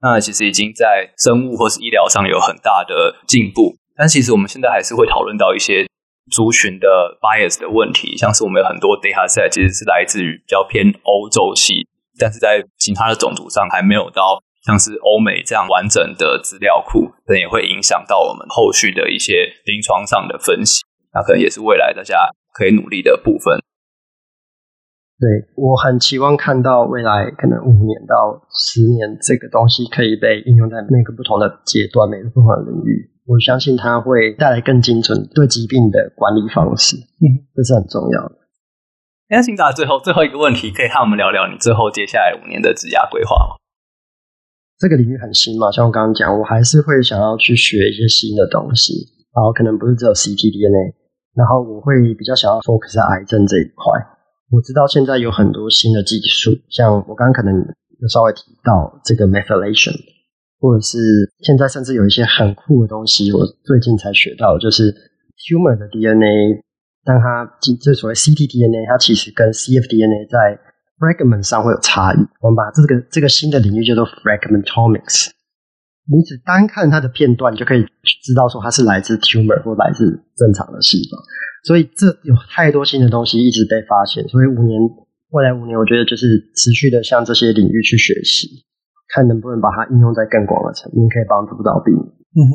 [0.00, 3.76] 那其实已经在生物或是医疗上有很大的进步。
[3.94, 5.84] 但其实我们现在还是会讨论到一些
[6.30, 11.86] 族群的 bias 的问题，像是我们有很多 data set 其实是来自于比较偏欧洲系，
[12.18, 14.42] 但是在其他的种族上还没有到。
[14.64, 20.80] 像是欧美这样完整的资料库，可能也会影响到我们后续的一些临床上的分析，
[21.12, 23.60] 那可能也是未来大家可以努力的部分。
[25.20, 33.12] 对，我很期望看到未来可能五年到十年，这个东西可以被应用在每个不同的阶段、每个不同的领域。
[33.26, 38.36] 我相信它会带来更精准对疾病的管理方式，嗯，这是很重要的。
[39.30, 43.56] 那欣达，最后最后一个问题，可以和我们聊聊你最后接下来五年的职涯规划吗？
[44.78, 48.92] 这个领域很新嘛，像我刚刚讲，我还是会想要去学一些新的东西，
[49.34, 50.92] 然后可能不是只有 ctDNA，
[51.34, 53.98] 然后我会比较想要 focus 在癌症这一块。
[54.50, 59.96] 我知道现在有很多新的技术，像我刚刚可能有稍微提到这个 methylation，
[60.64, 60.96] 或者是
[61.44, 64.90] 现在甚至有一些很酷的东西，我最近才学到，就是
[65.36, 66.64] tumor 的 DNA，
[67.04, 67.44] 当它
[67.82, 70.58] 这所谓 ctDNA，它其实跟 cfDNA 在
[70.96, 75.28] fragment 上会有差异，我们把这个这个新的领域叫做 fragmentomics。
[76.08, 77.84] 你只单看它的片段，就可以
[78.22, 81.18] 知道说它是来自 tumor 或来自正常的细胞。
[81.64, 84.26] 所以这有太多新的东西一直被发现。
[84.28, 84.80] 所以五年，
[85.28, 88.64] 未来五年，我觉得就是持续的向这些领域去学习，
[89.14, 92.02] 看能不能把它应用在更广的层面，可以帮助到病人。
[92.34, 92.54] 嗯哼，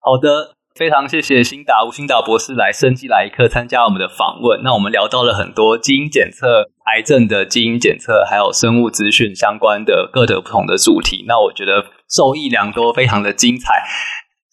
[0.00, 0.56] 好的。
[0.76, 4.60] 非常谢谢辛达吴辛达博士来生技来一课参加我们的访问。
[4.62, 11.24] 那我们聊到了很多基因检测、癌症的基因检测，还有生物资讯相关的各的不同的主题。
[11.26, 13.88] 那我觉得受益良多，非常的精彩。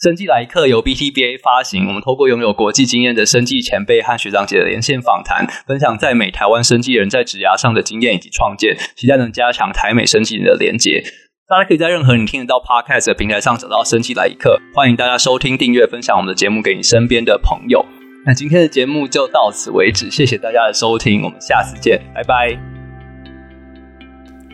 [0.03, 11.01] 生技来一课由 BTBA 发行，我们透过拥有国际经验的生技前辈和学长姐的连线访谈，分享在美台湾生技人在职涯上的经验以及创建，期待能加强台美生技人的连结。
[11.47, 17.85] 大家可以在任何你听得到 Podcast 的平台上找到《生技来一课》，欢迎大家收听、订阅、分享我们的节目给你身边的朋友。
[18.25, 22.49] 那今天的节目就到此为止，谢谢大家的收听，我们下次见，拜拜。《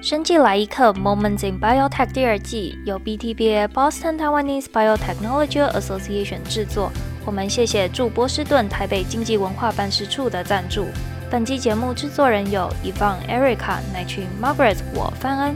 [0.02, 6.90] 生计来一课》Moments in Biotech 第二季由 BTBA Boston Taiwanese Biotechnology Association 制作，
[7.26, 10.86] 我们谢谢驻波士顿台北经济文化办事处的赞助。
[11.30, 15.56] 本期节目制作人有 Yvonne、Erica、乃群、Margaret、我范恩。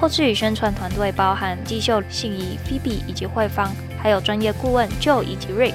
[0.00, 5.74] 后制与宣传团队包含季秀、信仪、Phoebe 以及慧芳，还有专业顾问 Joe 以及 Rick。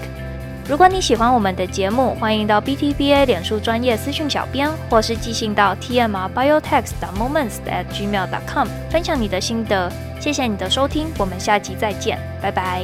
[0.69, 9.91] 如果你喜欢我们的节目，欢迎到 BTBA 脸书专业私讯小编，或是寄信到 tmrbiotech.moments@gmail.com 分享你的心得。
[10.19, 12.83] 谢谢你的收听，我们下集再见，拜拜。